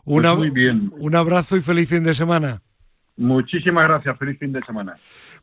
[0.05, 0.91] Pues muy bien.
[0.97, 2.61] Un abrazo y feliz fin de semana.
[3.19, 4.95] Muchísimas gracias, feliz fin de semana.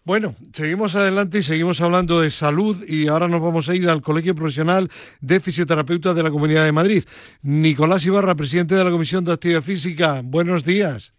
[0.02, 4.00] Bueno, seguimos adelante y seguimos hablando de salud y ahora nos vamos a ir al
[4.00, 4.88] Colegio Profesional
[5.20, 7.04] de Fisioterapeutas de la Comunidad de Madrid.
[7.42, 11.12] Nicolás Ibarra, presidente de la Comisión de Actividad Física, buenos días.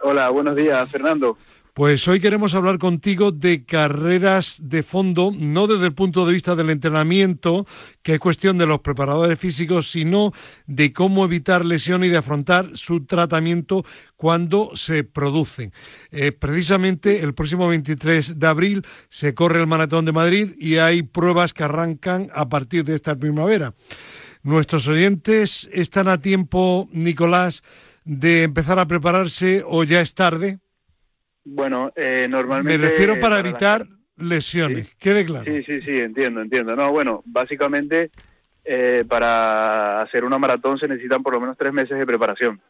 [0.00, 1.38] Hola, buenos días, Fernando.
[1.76, 6.56] Pues hoy queremos hablar contigo de carreras de fondo, no desde el punto de vista
[6.56, 7.66] del entrenamiento,
[8.02, 10.32] que es cuestión de los preparadores físicos, sino
[10.66, 13.84] de cómo evitar lesión y de afrontar su tratamiento
[14.16, 15.74] cuando se producen.
[16.12, 21.02] Eh, precisamente el próximo 23 de abril se corre el Maratón de Madrid y hay
[21.02, 23.74] pruebas que arrancan a partir de esta primavera.
[24.42, 27.62] Nuestros oyentes están a tiempo, Nicolás,
[28.06, 30.60] de empezar a prepararse o ya es tarde?
[31.48, 32.76] Bueno, eh, normalmente...
[32.76, 33.86] Me refiero para, evitar
[34.16, 34.96] lesiones, ¿Sí?
[34.98, 35.44] quede claro.
[35.44, 36.74] Sí, sí, sí, entiendo, entiendo.
[36.74, 38.10] No, bueno, básicamente
[38.64, 42.60] eh, para hacer una maratón se necesitan por lo menos tres meses de preparación.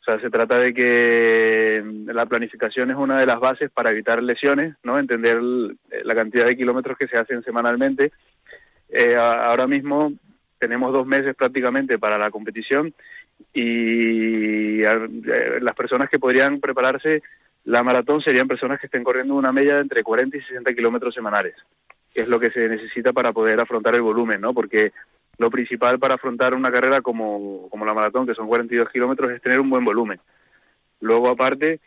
[0.00, 4.20] O sea, se trata de que la planificación es una de las bases para evitar
[4.20, 4.98] lesiones, ¿no?
[4.98, 8.10] Entender la cantidad de kilómetros que se hacen semanalmente.
[8.88, 10.12] Eh, ahora mismo
[10.58, 12.92] tenemos dos meses prácticamente para la competición
[13.54, 17.22] y eh, las personas que podrían prepararse
[17.64, 21.14] la maratón serían personas que estén corriendo una media de entre 40 y 60 kilómetros
[21.14, 21.54] semanales,
[22.12, 24.54] que es lo que se necesita para poder afrontar el volumen, ¿no?
[24.54, 24.92] Porque
[25.38, 29.42] lo principal para afrontar una carrera como, como la maratón, que son 42 kilómetros, es
[29.42, 30.20] tener un buen volumen.
[31.00, 31.80] Luego, aparte,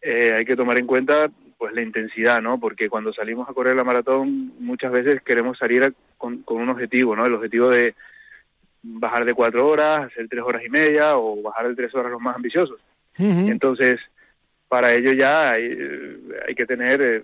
[0.00, 2.58] eh, hay que tomar en cuenta pues la intensidad, ¿no?
[2.58, 7.14] Porque cuando salimos a correr la maratón, muchas veces queremos salir con, con un objetivo,
[7.14, 7.26] ¿no?
[7.26, 7.94] El objetivo de
[8.82, 12.20] bajar de cuatro horas, hacer tres horas y media o bajar de tres horas los
[12.20, 12.80] más ambiciosos.
[13.18, 14.00] Entonces,
[14.70, 15.76] para ello ya hay,
[16.46, 17.22] hay que tener eh,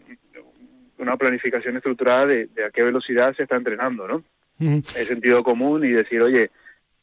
[0.98, 4.24] una planificación estructurada de, a qué velocidad se está entrenando, ¿no?
[4.58, 6.50] El sentido común y decir, oye,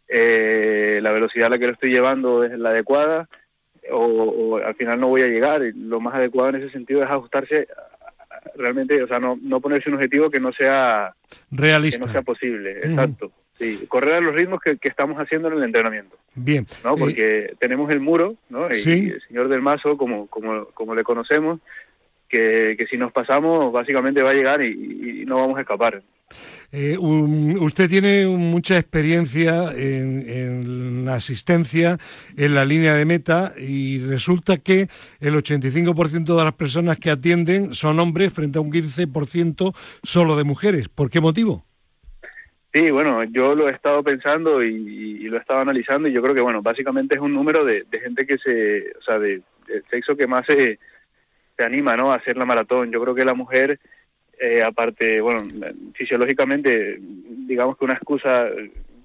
[0.09, 3.29] eh, la velocidad a la que lo estoy llevando es la adecuada
[3.89, 5.61] o, al final no voy a llegar.
[5.75, 7.67] Lo más adecuado en ese sentido es ajustarse
[8.55, 11.15] realmente, o sea, no, no ponerse un objetivo que no sea
[11.51, 13.31] realista, que no sea posible, exacto.
[13.59, 16.17] Sí, correr a los ritmos que, estamos haciendo en el entrenamiento.
[16.33, 16.65] Bien.
[16.83, 16.95] ¿no?
[16.95, 18.67] Eh, Porque tenemos el muro, ¿no?
[18.73, 21.59] Y, el señor del mazo, como, como, como le conocemos,
[22.27, 26.01] que, que si nos pasamos, básicamente va a llegar y, no vamos a escapar.
[26.71, 31.99] Eh, usted tiene mucha experiencia en, en, la asistencia
[32.35, 34.87] en la línea de meta y resulta que
[35.19, 40.43] el 85% de las personas que atienden son hombres frente a un 15% solo de
[40.43, 40.89] mujeres.
[40.89, 41.63] ¿Por qué motivo?
[42.74, 46.34] Sí, bueno, yo lo he estado pensando y, lo he estado analizando y yo creo
[46.34, 49.43] que, bueno, básicamente es un número de, gente que se, o sea, de,
[49.91, 50.80] sexo que más se,
[51.55, 52.11] se, anima, ¿no?
[52.11, 52.91] A hacer la maratón.
[52.91, 53.80] Yo creo que la mujer,
[54.39, 55.41] eh, aparte, bueno,
[55.93, 58.47] fisiológicamente, digamos que una excusa,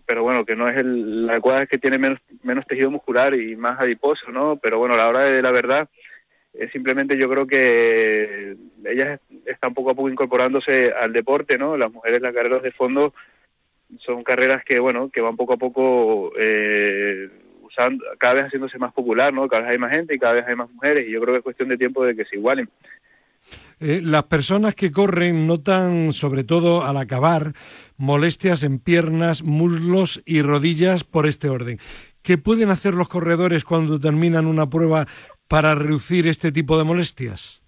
[0.06, 3.34] pero bueno, que no es el, la adecuada es que tiene menos, menos tejido muscular
[3.34, 4.56] y más adiposo, ¿no?
[4.56, 5.90] Pero bueno, la hora de la verdad,
[6.72, 8.56] simplemente yo creo que
[8.86, 11.76] ellas están poco a poco incorporándose al deporte, ¿no?
[11.76, 13.12] Las mujeres, las carreras de fondo,
[13.98, 17.28] son carreras que, bueno, que van poco a poco eh,
[17.62, 19.48] usando, cada vez haciéndose más popular, ¿no?
[19.48, 21.38] Cada vez hay más gente y cada vez hay más mujeres y yo creo que
[21.38, 22.68] es cuestión de tiempo de que se igualen.
[23.80, 27.52] Eh, las personas que corren notan, sobre todo al acabar,
[27.96, 31.78] molestias en piernas, muslos y rodillas por este orden.
[32.22, 35.06] ¿Qué pueden hacer los corredores cuando terminan una prueba
[35.46, 37.62] para reducir este tipo de molestias?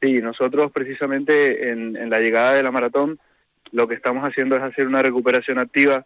[0.00, 3.18] Sí, nosotros precisamente en, en la llegada de la maratón
[3.72, 6.04] lo que estamos haciendo es hacer una recuperación activa,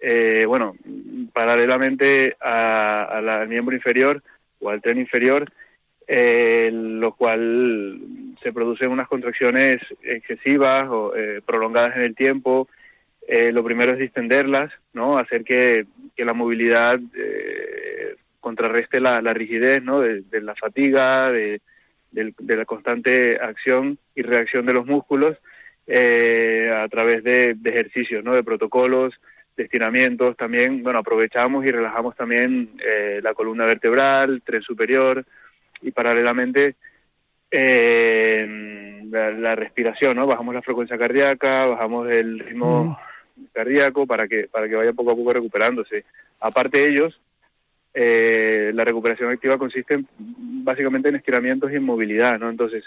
[0.00, 0.76] eh, bueno,
[1.32, 4.22] paralelamente al miembro inferior
[4.60, 5.50] o al tren inferior,
[6.06, 8.00] eh, lo cual
[8.42, 12.68] se producen unas contracciones excesivas o eh, prolongadas en el tiempo.
[13.28, 15.16] lo primero es distenderlas, ¿no?
[15.16, 15.86] Hacer que,
[16.18, 17.00] la movilidad
[18.40, 20.00] contrarreste la, rigidez, ¿no?
[20.00, 21.62] De, la fatiga, de,
[22.12, 25.38] de la constante acción y reacción de los músculos
[25.86, 28.34] eh, a través de, ejercicios, ¿no?
[28.34, 29.14] De protocolos,
[29.56, 30.36] de estiramientos.
[30.36, 35.24] También, bueno, aprovechamos y relajamos también eh, la columna vertebral, tren superior
[35.82, 36.76] y paralelamente
[37.50, 40.26] eh, la, respiración, ¿no?
[40.26, 42.98] Bajamos la frecuencia cardíaca, bajamos el ritmo
[43.36, 43.44] mm.
[43.52, 46.04] cardíaco para que para que vaya poco a poco recuperándose.
[46.40, 47.20] Aparte de ellos,
[47.94, 52.50] eh, la recuperación activa consiste básicamente en estiramientos y en movilidad, ¿no?
[52.50, 52.84] Entonces,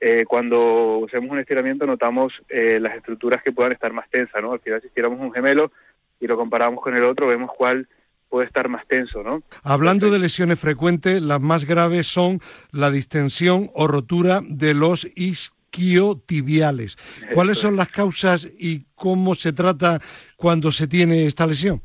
[0.00, 4.52] eh, cuando hacemos un estiramiento notamos eh, las estructuras que puedan estar más tensas, ¿no?
[4.52, 5.72] Al final si estiramos un gemelo
[6.18, 7.86] y lo comparamos con el otro, vemos cuál
[8.30, 9.42] puede estar más tenso, ¿no?
[9.62, 12.40] Hablando de lesiones frecuentes, las más graves son
[12.72, 16.96] la distensión o rotura de los isquiotibiales.
[17.34, 19.98] ¿Cuáles son las causas y cómo se trata
[20.36, 21.82] cuando se tiene esta lesión?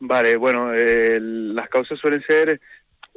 [0.00, 2.60] Vale, bueno, eh, las causas suelen ser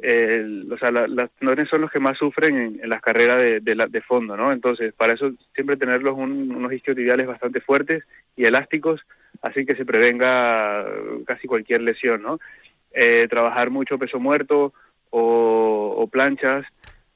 [0.04, 4.36] o sea, las tendones son los que más sufren en, las carreras de, de, fondo,
[4.36, 4.52] ¿no?
[4.52, 8.02] Entonces, para eso siempre tenerlos unos isquiotibiales bastante fuertes
[8.36, 9.00] y elásticos,
[9.42, 10.84] así que se prevenga
[11.24, 12.40] casi cualquier lesión, ¿no?
[12.92, 14.72] Eh, trabajar mucho peso muerto
[15.10, 16.66] o, planchas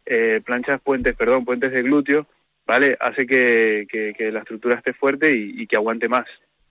[0.07, 2.27] eh, planchas puentes, perdón, puentes de glúteo,
[2.67, 2.97] ¿vale?
[3.01, 3.87] Hace que,
[4.33, 6.27] la estructura esté fuerte y, que aguante más.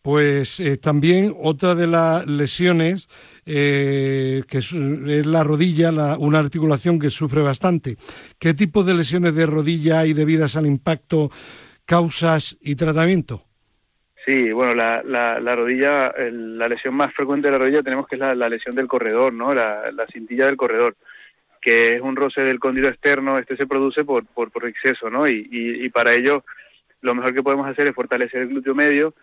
[0.06, 3.08] Pues eh, también otra de las lesiones,
[3.44, 5.90] eh, que es, la rodilla,
[6.20, 7.96] una articulación que sufre bastante.
[8.38, 11.32] ¿Qué tipo de lesiones de rodilla hay debidas al impacto,
[11.88, 13.46] causas y tratamiento?
[14.24, 18.22] Sí, bueno, la, la, rodilla, la lesión más frecuente de la rodilla tenemos que es
[18.22, 19.56] la, lesión del corredor, ¿no?
[19.56, 20.98] La, cintilla del corredor,
[21.60, 25.28] que es un roce del cóndilo externo, este se produce por, por, por exceso, ¿no?
[25.28, 26.44] Y, y, para ello
[27.02, 29.16] lo mejor que podemos hacer es fortalecer el glúteo medio.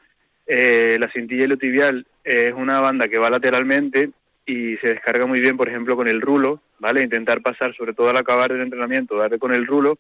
[0.47, 4.11] Eh, la cintilla iliotibial es una banda que va lateralmente
[4.45, 7.03] y se descarga muy bien, por ejemplo, con el rulo, ¿vale?
[7.03, 9.99] Intentar pasar, sobre todo al acabar el entrenamiento, darle con el rulo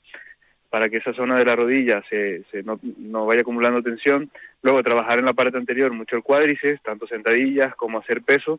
[0.68, 4.30] para que esa zona de la rodilla se, no, vaya acumulando tensión.
[4.62, 8.58] Luego trabajar en la parte anterior mucho el cuádriceps, tanto sentadillas como hacer peso.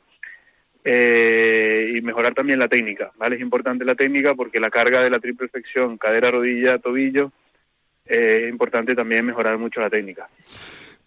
[0.86, 3.38] Eh, y mejorar también la técnica, ¿vale?
[3.38, 7.32] Es importante la técnica porque la carga de la triple flexión, cadera, rodilla, tobillo,
[8.06, 10.28] eh, es importante también mejorar mucho la técnica.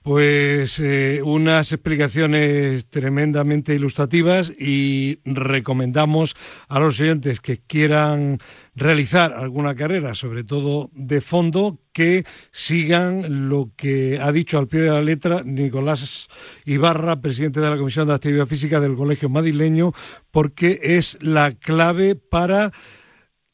[0.06, 6.36] Pues eh, unas explicaciones tremendamente ilustrativas y recomendamos
[6.68, 8.38] a los oyentes que quieran
[8.76, 14.82] realizar alguna carrera, sobre todo de fondo, que sigan lo que ha dicho al pie
[14.82, 16.28] de la letra Nicolás
[16.64, 19.92] Ibarra, presidente de la Comisión de Actividad Física del Colegio Madrileño,
[20.30, 22.70] porque es la clave para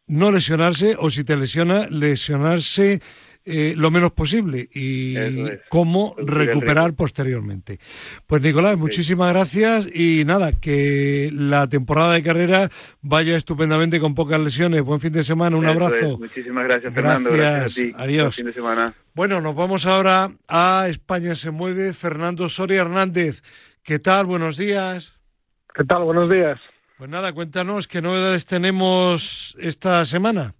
[0.06, 3.00] no lesionarse o si te lesiona, lesionarse
[3.44, 5.16] eh, lo menos posible y
[5.68, 7.78] cómo recuperar posteriormente.
[8.26, 12.70] Pues Nicolás, muchísimas gracias y nada, que la temporada de carrera
[13.00, 14.82] vaya estupendamente con pocas lesiones.
[14.82, 16.18] Buen fin de semana, un abrazo.
[16.18, 17.30] Muchísimas gracias, Fernando.
[17.32, 17.92] Gracias, a ti.
[17.96, 18.36] Adiós.
[18.36, 18.94] fin de semana.
[19.14, 21.92] Bueno, nos vamos ahora a España se mueve.
[21.92, 23.42] Fernando Soria Hernández.
[23.82, 24.26] ¿Qué tal?
[24.26, 25.12] Buenos días.
[25.74, 26.04] ¿Qué tal?
[26.04, 26.60] Buenos días.
[26.96, 30.54] Pues nada, cuéntanos qué novedades tenemos esta semana.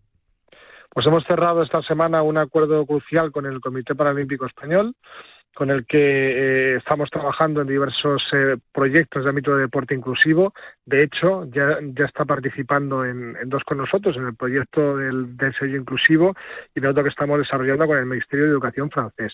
[0.93, 4.95] Pues hemos cerrado esta semana un acuerdo crucial con el Comité Paralímpico Español,
[5.55, 10.53] con el que eh, estamos trabajando en diversos eh, proyectos de ámbito de deporte inclusivo.
[10.84, 16.34] De hecho, ya, está participando en, dos con nosotros, en el proyecto del, sello inclusivo
[16.74, 19.32] y de otro que estamos desarrollando con el Ministerio de Educación francés.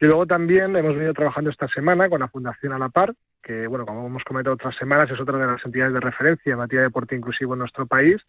[0.00, 3.66] Y luego también hemos venido trabajando esta semana con la Fundación A la Par, que,
[3.66, 6.80] bueno, como hemos comentado otras semanas, es otra de las entidades de referencia en materia
[6.80, 8.24] de deporte inclusivo en nuestro país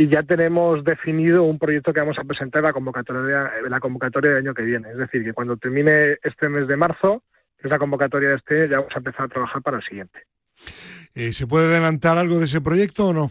[0.00, 4.30] y ya tenemos definido un proyecto que vamos a presentar en la convocatoria, la convocatoria
[4.30, 4.90] del año que viene.
[4.92, 7.22] Es decir, que cuando termine este mes de marzo,
[7.58, 10.20] que es la convocatoria de este, ya vamos a empezar a trabajar para el siguiente.
[11.14, 13.30] Eh, ¿Se puede adelantar algo de ese proyecto o no?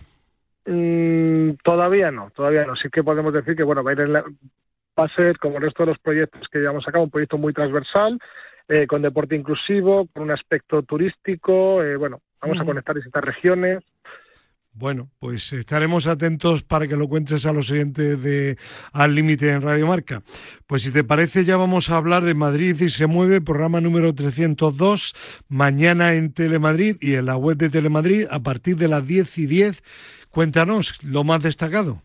[0.68, 2.76] Mm, todavía no, todavía no.
[2.76, 5.82] Sí que podemos decir que bueno va a, ir va a ser, como el resto
[5.82, 8.20] de los proyectos que llevamos a cabo, un proyecto muy transversal,
[8.68, 11.82] eh, con deporte inclusivo, con un aspecto turístico.
[11.82, 13.84] Eh, bueno, vamos a conectar distintas regiones.
[14.74, 18.58] Bueno, pues estaremos atentos para que lo cuentes a los oyentes de
[18.94, 20.22] Al Límite en Radio Marca.
[20.68, 24.14] Pues si te parece, ya vamos a hablar de Madrid y se mueve, programa número
[24.14, 25.14] 302,
[25.50, 29.46] mañana en Telemadrid y en la web de Telemadrid a partir de las 10 y
[29.48, 29.84] 10.
[30.30, 32.02] Cuéntanos lo más destacado.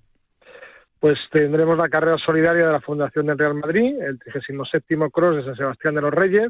[0.99, 5.45] Pues tendremos la carrera solidaria de la Fundación del Real Madrid, el 37 Cross de
[5.45, 6.49] San Sebastián de los Reyes,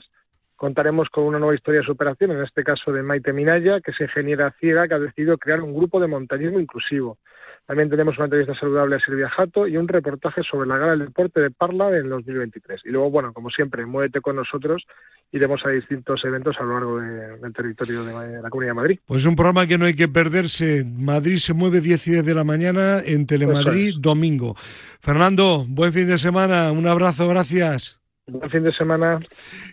[0.57, 4.01] Contaremos con una nueva historia de superación, en este caso de Maite Minaya, que es
[4.01, 7.19] ingeniera ciega que ha decidido crear un grupo de montañismo inclusivo.
[7.67, 11.07] También tenemos una entrevista saludable a Silvia Jato y un reportaje sobre la gala del
[11.07, 12.83] deporte de Parla en 2023.
[12.85, 14.85] Y luego, bueno, como siempre, muévete con nosotros.
[15.33, 18.99] Iremos a distintos eventos a lo largo del territorio de la Comunidad de Madrid.
[19.07, 20.85] Pues un programa que no hay que perderse.
[20.85, 24.57] Madrid se mueve 10 y 10 de la mañana en Telemadrid, domingo.
[25.01, 26.71] Fernando, buen fin de semana.
[26.71, 28.04] Un abrazo, gracias.
[28.27, 29.21] Buen fin de semana.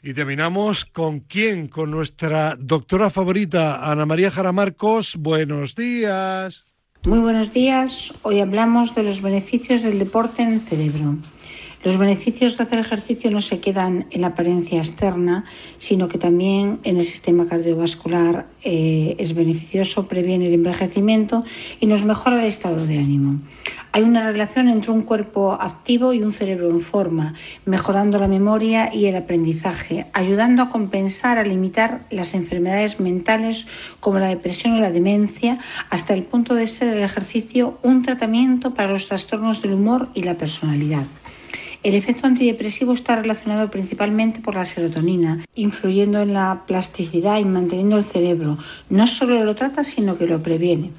[0.03, 1.69] Y terminamos con quién?
[1.69, 5.15] Con nuestra doctora favorita, Ana María Jaramarcos.
[5.15, 6.65] Buenos días.
[7.05, 8.13] Muy buenos días.
[8.23, 11.15] Hoy hablamos de los beneficios del deporte en el cerebro.
[11.83, 15.45] Los beneficios de hacer ejercicio no se quedan en la apariencia externa,
[15.79, 21.43] sino que también en el sistema cardiovascular eh, es beneficioso, previene el envejecimiento
[21.79, 23.39] y nos mejora el estado de ánimo.
[23.93, 27.33] Hay una relación entre un cuerpo activo y un cerebro en forma,
[27.65, 33.65] mejorando la memoria y el aprendizaje, ayudando a compensar, a limitar las enfermedades mentales
[33.99, 35.57] como la depresión o la demencia,
[35.89, 40.21] hasta el punto de ser el ejercicio un tratamiento para los trastornos del humor y
[40.23, 41.05] la personalidad.
[41.83, 47.97] El efecto antidepresivo está relacionado principalmente por la serotonina, influyendo en la plasticidad y manteniendo
[47.97, 48.55] el cerebro.
[48.89, 50.91] No solo lo trata, sino que lo previene.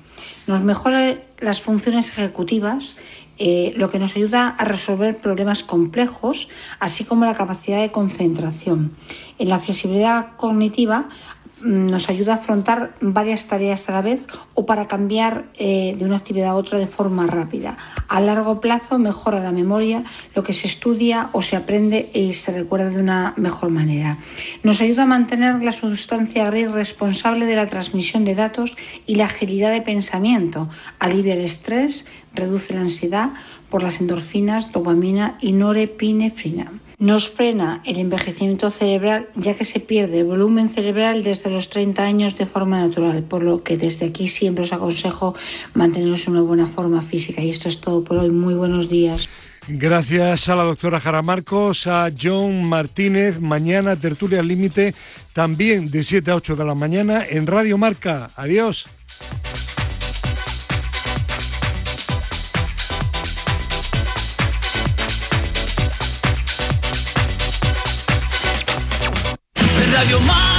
[0.49, 2.97] Nos mejora las funciones ejecutivas,
[3.39, 6.49] eh, lo que nos ayuda a resolver problemas complejos,
[6.81, 8.93] así como la capacidad de concentración.
[9.39, 11.09] En la flexibilidad cognitiva
[11.65, 16.17] nos ayuda a afrontar varias tareas a la vez o para cambiar eh, de una
[16.17, 17.77] actividad a otra de forma rápida.
[18.09, 20.05] A largo plazo mejora la memoria,
[20.35, 24.19] lo que se estudia o se aprende y se recuerda de una mejor manera.
[24.63, 29.25] Nos ayuda a mantener la sustancia gris responsable de la transmisión de datos y la
[29.25, 33.31] agilidad de pensamiento, alivia el estrés, reduce la ansiedad
[33.71, 36.73] por las endorfinas, dopamina y norepinefrina.
[37.03, 42.39] Nos frena el envejecimiento cerebral ya que se pierde volumen cerebral desde los 30 años
[42.39, 45.35] de forma natural, por lo que desde aquí siempre os aconsejo
[45.75, 47.43] manteneros en una buena forma física.
[47.43, 48.31] Y esto es todo por hoy.
[48.31, 49.29] Muy buenos días.
[49.67, 53.41] Gracias a la doctora Jara Marcos, a John Martínez.
[53.41, 54.95] Mañana tertulia límite,
[55.33, 58.31] también de 7 a 8 de la mañana en Radio Marca.
[58.37, 58.87] Adiós.
[70.03, 70.52] of your.